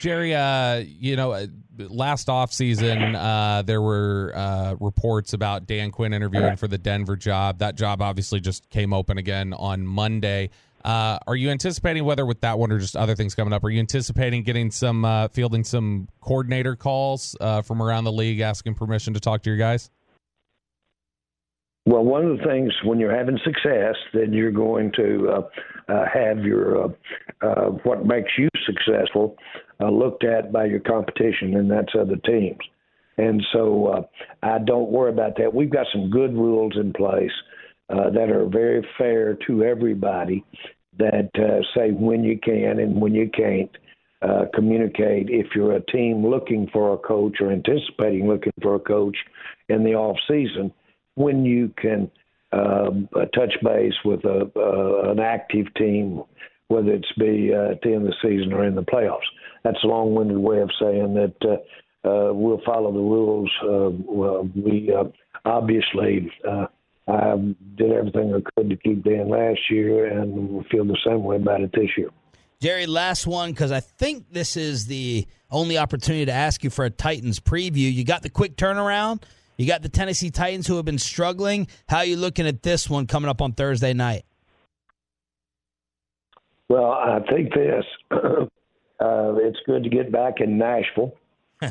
Jerry, 0.03 0.35
uh, 0.35 0.83
you 0.85 1.15
know, 1.15 1.31
uh, 1.31 1.47
last 1.77 2.27
offseason, 2.27 3.15
uh, 3.15 3.61
there 3.61 3.81
were 3.81 4.33
uh, 4.35 4.75
reports 4.81 5.31
about 5.31 5.65
Dan 5.65 5.91
Quinn 5.91 6.11
interviewing 6.11 6.57
for 6.57 6.67
the 6.67 6.77
Denver 6.77 7.15
job. 7.15 7.59
That 7.59 7.75
job 7.75 8.01
obviously 8.01 8.41
just 8.41 8.69
came 8.69 8.91
open 8.91 9.17
again 9.17 9.53
on 9.53 9.87
Monday. 9.87 10.49
Uh, 10.83 11.19
are 11.25 11.37
you 11.37 11.49
anticipating 11.51 12.03
whether 12.03 12.25
with 12.25 12.41
that 12.41 12.59
one 12.59 12.69
or 12.69 12.79
just 12.79 12.97
other 12.97 13.15
things 13.15 13.33
coming 13.33 13.53
up? 13.53 13.63
Are 13.63 13.69
you 13.69 13.79
anticipating 13.79 14.43
getting 14.43 14.71
some 14.71 15.05
uh, 15.05 15.29
fielding 15.29 15.63
some 15.63 16.09
coordinator 16.19 16.75
calls 16.75 17.37
uh, 17.39 17.61
from 17.61 17.81
around 17.81 18.03
the 18.03 18.11
league 18.11 18.41
asking 18.41 18.75
permission 18.75 19.13
to 19.13 19.21
talk 19.21 19.41
to 19.43 19.49
your 19.49 19.57
guys? 19.57 19.89
Well, 21.85 22.05
one 22.05 22.25
of 22.25 22.37
the 22.37 22.43
things 22.45 22.71
when 22.85 22.97
you're 22.97 23.15
having 23.15 23.37
success, 23.43 23.95
then 24.13 24.31
you're 24.31 24.51
going 24.51 24.91
to 24.95 25.29
uh, 25.29 25.91
uh, 25.91 26.05
have 26.13 26.45
your 26.45 26.85
uh, 26.85 26.87
uh, 27.41 27.65
what 27.83 28.05
makes 28.05 28.31
you 28.37 28.47
successful 28.65 29.35
uh, 29.81 29.89
looked 29.89 30.23
at 30.23 30.53
by 30.53 30.65
your 30.65 30.79
competition, 30.79 31.57
and 31.57 31.69
that's 31.69 31.93
other 31.99 32.15
teams. 32.25 32.59
And 33.17 33.43
so 33.51 33.87
uh, 33.87 34.01
I 34.41 34.59
don't 34.59 34.91
worry 34.91 35.11
about 35.11 35.37
that. 35.37 35.53
We've 35.53 35.69
got 35.69 35.87
some 35.91 36.09
good 36.09 36.33
rules 36.33 36.73
in 36.77 36.93
place 36.93 37.31
that 37.89 38.31
are 38.31 38.47
very 38.47 38.83
fair 38.97 39.37
to 39.45 39.63
everybody 39.63 40.43
that 40.97 41.29
say 41.75 41.91
when 41.91 42.23
you 42.23 42.39
can 42.39 42.79
and 42.79 42.99
when 42.99 43.13
you 43.13 43.29
can't. 43.29 43.69
Uh, 44.23 44.45
communicate 44.55 45.29
if 45.29 45.47
you're 45.53 45.75
a 45.75 45.85
team 45.87 46.25
looking 46.25 46.65
for 46.71 46.93
a 46.93 46.97
coach 46.97 47.41
or 47.41 47.51
anticipating 47.51 48.25
looking 48.25 48.53
for 48.61 48.75
a 48.75 48.79
coach 48.79 49.17
in 49.67 49.83
the 49.83 49.93
off 49.93 50.15
season 50.29 50.71
when 51.15 51.45
you 51.45 51.73
can 51.77 52.09
um, 52.51 53.09
uh, 53.15 53.25
touch 53.25 53.53
base 53.63 53.93
with 54.05 54.23
a, 54.25 54.49
uh, 54.55 55.11
an 55.11 55.19
active 55.19 55.73
team, 55.75 56.23
whether 56.67 56.91
it's 56.91 57.11
be 57.17 57.51
uh, 57.53 57.71
at 57.71 57.81
the 57.81 57.93
end 57.93 58.07
of 58.07 58.13
the 58.13 58.15
season 58.21 58.53
or 58.53 58.63
in 58.65 58.75
the 58.75 58.83
playoffs. 58.83 59.19
That's 59.63 59.83
a 59.83 59.87
long-winded 59.87 60.37
way 60.37 60.59
of 60.59 60.69
saying 60.79 61.13
that 61.15 61.35
uh, 61.43 62.07
uh, 62.07 62.33
we'll 62.33 62.61
follow 62.65 62.91
the 62.91 62.99
rules. 62.99 63.51
Uh, 63.63 63.89
well, 64.05 64.49
we 64.55 64.93
obviously 65.45 66.31
I 67.07 67.35
did 67.75 67.91
everything 67.91 68.33
I 68.33 68.41
could 68.55 68.69
to 68.69 68.75
keep 68.77 69.03
Dan 69.03 69.29
last 69.29 69.59
year, 69.69 70.05
and 70.05 70.49
we 70.49 70.63
feel 70.69 70.85
the 70.85 70.97
same 71.05 71.23
way 71.23 71.37
about 71.37 71.61
it 71.61 71.71
this 71.73 71.89
year. 71.97 72.09
Jerry, 72.61 72.85
last 72.85 73.27
one 73.27 73.51
because 73.51 73.73
I 73.73 73.81
think 73.81 74.31
this 74.31 74.55
is 74.55 74.85
the 74.85 75.27
only 75.51 75.77
opportunity 75.77 76.25
to 76.25 76.31
ask 76.31 76.63
you 76.63 76.69
for 76.69 76.85
a 76.85 76.89
Titans 76.89 77.39
preview. 77.39 77.91
You 77.91 78.05
got 78.05 78.21
the 78.21 78.29
quick 78.29 78.55
turnaround. 78.55 79.21
You 79.63 79.69
got 79.69 79.81
the 79.81 79.87
Tennessee 79.87 80.29
Titans 80.29 80.67
who 80.67 80.75
have 80.75 80.83
been 80.83 80.99
struggling. 80.99 81.67
How 81.87 81.99
are 81.99 82.05
you 82.05 82.17
looking 82.17 82.45
at 82.45 82.63
this 82.63 82.89
one 82.89 83.07
coming 83.07 83.29
up 83.29 83.41
on 83.41 83.53
Thursday 83.53 83.93
night? 83.93 84.25
Well, 86.67 86.91
I 86.91 87.21
think 87.31 87.53
this. 87.53 87.85
uh, 88.11 88.47
it's 88.99 89.57
good 89.65 89.83
to 89.83 89.89
get 89.89 90.11
back 90.11 90.41
in 90.41 90.57
Nashville. 90.57 91.15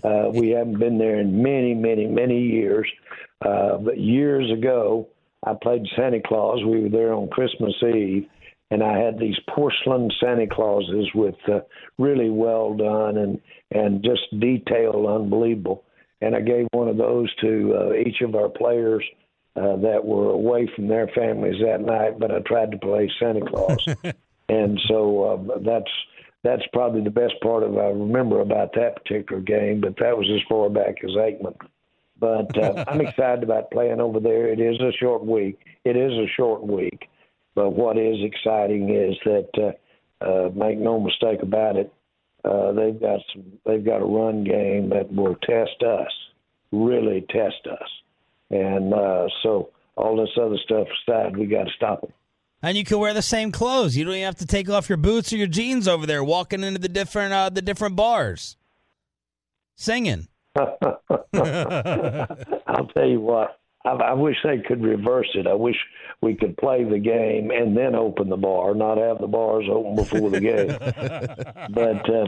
Uh, 0.02 0.30
we 0.32 0.48
haven't 0.48 0.78
been 0.78 0.96
there 0.96 1.20
in 1.20 1.42
many, 1.42 1.74
many, 1.74 2.06
many 2.06 2.40
years. 2.40 2.88
Uh, 3.44 3.76
but 3.76 3.98
years 3.98 4.50
ago, 4.50 5.06
I 5.44 5.52
played 5.62 5.82
Santa 5.94 6.22
Claus. 6.26 6.64
We 6.64 6.80
were 6.80 6.88
there 6.88 7.12
on 7.12 7.28
Christmas 7.28 7.74
Eve, 7.82 8.26
and 8.70 8.82
I 8.82 8.96
had 8.96 9.18
these 9.18 9.36
porcelain 9.54 10.10
Santa 10.18 10.46
Clauses 10.50 11.10
with 11.14 11.34
uh, 11.46 11.60
really 11.98 12.30
well 12.30 12.74
done 12.74 13.18
and 13.18 13.38
and 13.70 14.02
just 14.02 14.22
detailed, 14.40 15.04
unbelievable 15.04 15.84
and 16.22 16.36
I 16.36 16.40
gave 16.40 16.68
one 16.72 16.88
of 16.88 16.96
those 16.96 17.34
to 17.36 17.74
uh, 17.76 17.94
each 17.94 18.20
of 18.20 18.36
our 18.36 18.48
players 18.48 19.04
uh, 19.56 19.76
that 19.76 20.04
were 20.04 20.30
away 20.30 20.70
from 20.74 20.86
their 20.86 21.08
families 21.08 21.60
that 21.62 21.80
night. 21.80 22.18
But 22.18 22.30
I 22.30 22.38
tried 22.40 22.70
to 22.70 22.78
play 22.78 23.10
Santa 23.18 23.44
Claus, 23.44 23.86
and 24.48 24.80
so 24.88 25.24
uh, 25.24 25.58
that's 25.58 25.90
that's 26.44 26.62
probably 26.72 27.02
the 27.02 27.10
best 27.10 27.34
part 27.42 27.64
of 27.64 27.76
I 27.76 27.88
remember 27.88 28.40
about 28.40 28.72
that 28.74 29.02
particular 29.02 29.42
game. 29.42 29.80
But 29.80 29.96
that 29.98 30.16
was 30.16 30.30
as 30.32 30.40
far 30.48 30.70
back 30.70 31.02
as 31.04 31.10
Aikman. 31.10 31.56
But 32.18 32.56
uh, 32.56 32.84
I'm 32.88 33.00
excited 33.00 33.42
about 33.42 33.72
playing 33.72 34.00
over 34.00 34.20
there. 34.20 34.46
It 34.48 34.60
is 34.60 34.80
a 34.80 34.92
short 34.92 35.26
week. 35.26 35.58
It 35.84 35.96
is 35.96 36.12
a 36.12 36.28
short 36.36 36.62
week, 36.64 37.08
but 37.56 37.70
what 37.70 37.98
is 37.98 38.16
exciting 38.22 38.94
is 38.94 39.16
that 39.24 39.74
uh, 40.22 40.24
uh, 40.24 40.50
make 40.54 40.78
no 40.78 41.00
mistake 41.00 41.42
about 41.42 41.76
it 41.76 41.92
uh, 42.44 42.72
they've 42.72 43.00
got 43.00 43.20
some. 43.32 43.44
They've 43.64 43.84
got 43.84 44.02
a 44.02 44.04
run 44.04 44.44
game 44.44 44.90
that 44.90 45.12
will 45.12 45.36
test 45.36 45.82
us, 45.82 46.10
really 46.72 47.24
test 47.30 47.66
us, 47.70 47.88
and 48.50 48.92
uh, 48.92 49.28
so 49.42 49.70
all 49.96 50.16
this 50.16 50.30
other 50.40 50.56
stuff 50.64 50.86
aside, 51.06 51.36
we 51.36 51.46
got 51.46 51.64
to 51.64 51.70
stop 51.76 52.00
them. 52.00 52.12
And 52.62 52.76
you 52.76 52.84
can 52.84 52.98
wear 52.98 53.12
the 53.12 53.22
same 53.22 53.50
clothes. 53.50 53.96
You 53.96 54.04
don't 54.04 54.14
even 54.14 54.24
have 54.24 54.36
to 54.36 54.46
take 54.46 54.70
off 54.70 54.88
your 54.88 54.96
boots 54.98 55.32
or 55.32 55.36
your 55.36 55.48
jeans 55.48 55.88
over 55.88 56.06
there, 56.06 56.22
walking 56.22 56.62
into 56.62 56.78
the 56.78 56.88
different 56.88 57.32
uh, 57.32 57.50
the 57.50 57.62
different 57.62 57.96
bars, 57.96 58.56
singing. 59.76 60.28
I'll 60.56 60.76
tell 62.94 63.06
you 63.06 63.20
what. 63.20 63.58
I, 63.84 63.90
I 63.90 64.12
wish 64.12 64.36
they 64.44 64.58
could 64.58 64.82
reverse 64.82 65.28
it. 65.34 65.46
I 65.46 65.54
wish 65.54 65.76
we 66.20 66.34
could 66.34 66.56
play 66.56 66.84
the 66.84 66.98
game 66.98 67.50
and 67.50 67.76
then 67.76 67.94
open 67.94 68.28
the 68.28 68.36
bar, 68.36 68.74
not 68.74 68.98
have 68.98 69.18
the 69.18 69.26
bars 69.26 69.64
open 69.70 69.96
before 69.96 70.30
the 70.30 70.40
game. 70.40 70.68
but 71.74 72.10
uh, 72.10 72.26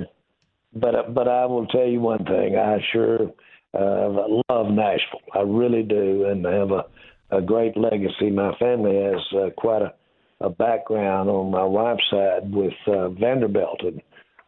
but 0.74 1.14
but 1.14 1.28
I 1.28 1.46
will 1.46 1.66
tell 1.66 1.86
you 1.86 2.00
one 2.00 2.24
thing. 2.24 2.56
I 2.56 2.78
sure 2.92 3.32
uh, 3.72 4.08
love 4.48 4.70
Nashville. 4.70 5.20
I 5.34 5.40
really 5.40 5.82
do, 5.82 6.26
and 6.26 6.44
have 6.44 6.70
a 6.70 6.84
a 7.30 7.40
great 7.40 7.76
legacy. 7.76 8.30
My 8.30 8.54
family 8.58 8.96
has 8.96 9.22
uh, 9.36 9.50
quite 9.56 9.82
a 9.82 9.94
a 10.40 10.50
background 10.50 11.30
on 11.30 11.50
my 11.50 11.64
wife's 11.64 12.04
side 12.10 12.52
with 12.52 12.74
uh, 12.86 13.08
Vanderbilt, 13.10 13.80
and 13.82 14.02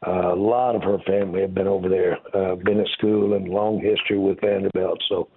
uh, 0.06 0.34
a 0.34 0.36
lot 0.36 0.74
of 0.74 0.82
her 0.82 0.98
family 1.06 1.40
have 1.40 1.54
been 1.54 1.68
over 1.68 1.88
there, 1.88 2.18
uh, 2.34 2.56
been 2.56 2.80
at 2.80 2.88
school, 2.98 3.34
and 3.34 3.48
long 3.48 3.80
history 3.80 4.18
with 4.18 4.40
Vanderbilt. 4.40 5.02
So 5.08 5.28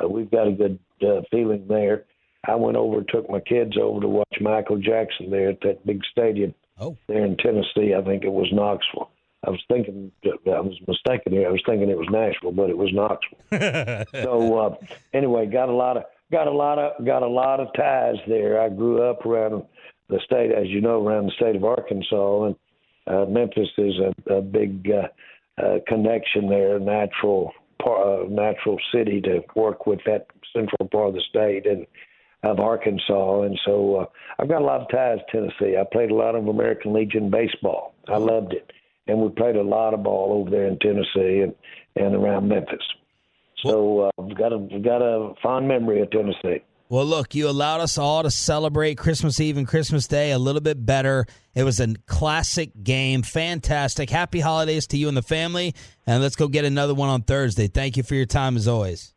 uh, 0.00 0.08
we've 0.08 0.30
got 0.30 0.48
a 0.48 0.52
good 0.52 0.78
uh, 1.02 1.22
feeling 1.30 1.66
there. 1.68 2.04
I 2.46 2.56
went 2.56 2.76
over, 2.76 3.02
took 3.02 3.30
my 3.30 3.40
kids 3.40 3.76
over 3.80 4.00
to 4.00 4.08
watch 4.08 4.36
Michael 4.40 4.78
Jackson 4.78 5.30
there 5.30 5.50
at 5.50 5.60
that 5.62 5.86
big 5.86 6.00
stadium 6.10 6.54
oh. 6.80 6.96
there 7.06 7.24
in 7.24 7.36
Tennessee. 7.36 7.94
I 7.96 8.02
think 8.02 8.24
it 8.24 8.32
was 8.32 8.48
Knoxville. 8.52 9.10
I 9.44 9.50
was 9.50 9.60
thinking, 9.68 10.12
I 10.24 10.60
was 10.60 10.78
mistaken 10.86 11.32
here. 11.32 11.48
I 11.48 11.50
was 11.50 11.62
thinking 11.66 11.88
it 11.88 11.98
was 11.98 12.08
Nashville, 12.10 12.52
but 12.52 12.70
it 12.70 12.78
was 12.78 12.92
Knoxville. 12.92 14.04
so 14.22 14.58
uh, 14.58 14.76
anyway, 15.12 15.46
got 15.46 15.68
a 15.68 15.74
lot 15.74 15.96
of 15.96 16.04
got 16.30 16.46
a 16.46 16.52
lot 16.52 16.78
of 16.78 17.04
got 17.04 17.22
a 17.22 17.28
lot 17.28 17.58
of 17.58 17.68
ties 17.74 18.16
there. 18.28 18.60
I 18.60 18.68
grew 18.68 19.02
up 19.02 19.26
around 19.26 19.64
the 20.08 20.20
state, 20.24 20.52
as 20.52 20.68
you 20.68 20.80
know, 20.80 21.04
around 21.04 21.26
the 21.26 21.32
state 21.32 21.56
of 21.56 21.64
Arkansas, 21.64 22.44
and 22.44 22.56
uh, 23.08 23.24
Memphis 23.26 23.68
is 23.78 23.94
a, 23.98 24.34
a 24.34 24.42
big 24.42 24.88
uh, 24.90 25.62
uh, 25.62 25.78
connection 25.88 26.48
there, 26.48 26.78
natural 26.78 27.52
part, 27.82 28.06
uh, 28.06 28.28
natural 28.28 28.78
city 28.94 29.20
to 29.22 29.40
work 29.54 29.86
with 29.86 30.00
that 30.06 30.26
central 30.54 30.88
part 30.90 31.08
of 31.08 31.14
the 31.14 31.22
state 31.28 31.66
and 31.66 31.86
of 32.42 32.58
Arkansas, 32.58 33.42
and 33.42 33.58
so 33.64 33.96
uh, 33.96 34.06
I've 34.38 34.48
got 34.48 34.62
a 34.62 34.64
lot 34.64 34.80
of 34.80 34.88
ties 34.90 35.18
to 35.30 35.32
Tennessee. 35.32 35.76
I 35.78 35.84
played 35.90 36.10
a 36.10 36.14
lot 36.14 36.34
of 36.34 36.48
American 36.48 36.92
Legion 36.92 37.30
baseball. 37.30 37.94
I 38.08 38.16
loved 38.16 38.52
it, 38.52 38.72
and 39.06 39.20
we 39.20 39.28
played 39.28 39.54
a 39.54 39.62
lot 39.62 39.94
of 39.94 40.02
ball 40.02 40.40
over 40.40 40.50
there 40.50 40.66
in 40.66 40.78
Tennessee 40.80 41.42
and 41.42 41.54
and 41.94 42.14
around 42.16 42.48
Memphis. 42.48 42.82
So 43.64 44.00
uh, 44.00 44.10
I've 44.18 44.36
got 44.36 44.52
a 44.52 44.58
got 44.82 45.02
a 45.02 45.34
fond 45.40 45.68
memory 45.68 46.00
of 46.02 46.10
Tennessee. 46.10 46.64
Well, 46.92 47.06
look, 47.06 47.34
you 47.34 47.48
allowed 47.48 47.80
us 47.80 47.96
all 47.96 48.22
to 48.22 48.30
celebrate 48.30 48.98
Christmas 48.98 49.40
Eve 49.40 49.56
and 49.56 49.66
Christmas 49.66 50.06
Day 50.06 50.30
a 50.30 50.38
little 50.38 50.60
bit 50.60 50.84
better. 50.84 51.24
It 51.54 51.64
was 51.64 51.80
a 51.80 51.94
classic 52.06 52.84
game. 52.84 53.22
Fantastic. 53.22 54.10
Happy 54.10 54.40
holidays 54.40 54.86
to 54.88 54.98
you 54.98 55.08
and 55.08 55.16
the 55.16 55.22
family. 55.22 55.74
And 56.06 56.22
let's 56.22 56.36
go 56.36 56.48
get 56.48 56.66
another 56.66 56.92
one 56.92 57.08
on 57.08 57.22
Thursday. 57.22 57.66
Thank 57.66 57.96
you 57.96 58.02
for 58.02 58.14
your 58.14 58.26
time 58.26 58.58
as 58.58 58.68
always. 58.68 59.14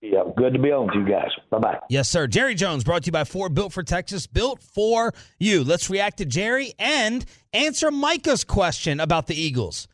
Yeah, 0.00 0.24
good 0.36 0.54
to 0.54 0.58
be 0.58 0.72
on 0.72 0.86
with 0.86 0.96
you 0.96 1.08
guys. 1.08 1.30
Bye 1.48 1.58
bye. 1.60 1.78
Yes, 1.88 2.08
sir. 2.08 2.26
Jerry 2.26 2.56
Jones 2.56 2.82
brought 2.82 3.04
to 3.04 3.06
you 3.06 3.12
by 3.12 3.22
Ford, 3.22 3.54
built 3.54 3.72
for 3.72 3.84
Texas, 3.84 4.26
built 4.26 4.60
for 4.60 5.14
you. 5.38 5.62
Let's 5.62 5.88
react 5.90 6.18
to 6.18 6.24
Jerry 6.24 6.72
and 6.80 7.24
answer 7.52 7.92
Micah's 7.92 8.42
question 8.42 8.98
about 8.98 9.28
the 9.28 9.40
Eagles. 9.40 9.86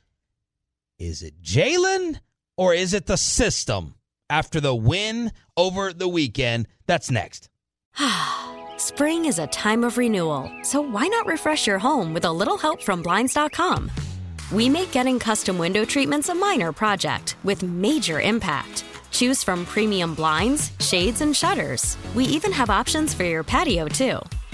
Is 0.98 1.22
it 1.22 1.42
Jalen 1.42 2.20
or 2.56 2.72
is 2.72 2.94
it 2.94 3.04
the 3.04 3.18
system 3.18 3.96
after 4.32 4.60
the 4.60 4.74
win 4.74 5.30
over 5.56 5.92
the 5.92 6.08
weekend? 6.08 6.66
That's 6.86 7.10
next. 7.10 7.48
Spring 8.78 9.26
is 9.26 9.38
a 9.38 9.46
time 9.48 9.84
of 9.84 9.98
renewal, 9.98 10.50
so 10.62 10.80
why 10.80 11.06
not 11.06 11.26
refresh 11.26 11.66
your 11.66 11.78
home 11.78 12.14
with 12.14 12.24
a 12.24 12.32
little 12.32 12.58
help 12.58 12.82
from 12.82 13.02
Blinds.com? 13.02 13.90
We 14.50 14.68
make 14.68 14.90
getting 14.90 15.18
custom 15.18 15.58
window 15.58 15.84
treatments 15.84 16.28
a 16.28 16.34
minor 16.34 16.72
project 16.72 17.36
with 17.44 17.62
major 17.62 18.20
impact. 18.20 18.84
Choose 19.10 19.44
from 19.44 19.66
premium 19.66 20.14
blinds, 20.14 20.72
shades, 20.80 21.20
and 21.20 21.36
shutters. 21.36 21.96
We 22.14 22.24
even 22.24 22.52
have 22.52 22.70
options 22.70 23.14
for 23.14 23.24
your 23.24 23.44
patio, 23.44 23.86
too. 23.86 24.18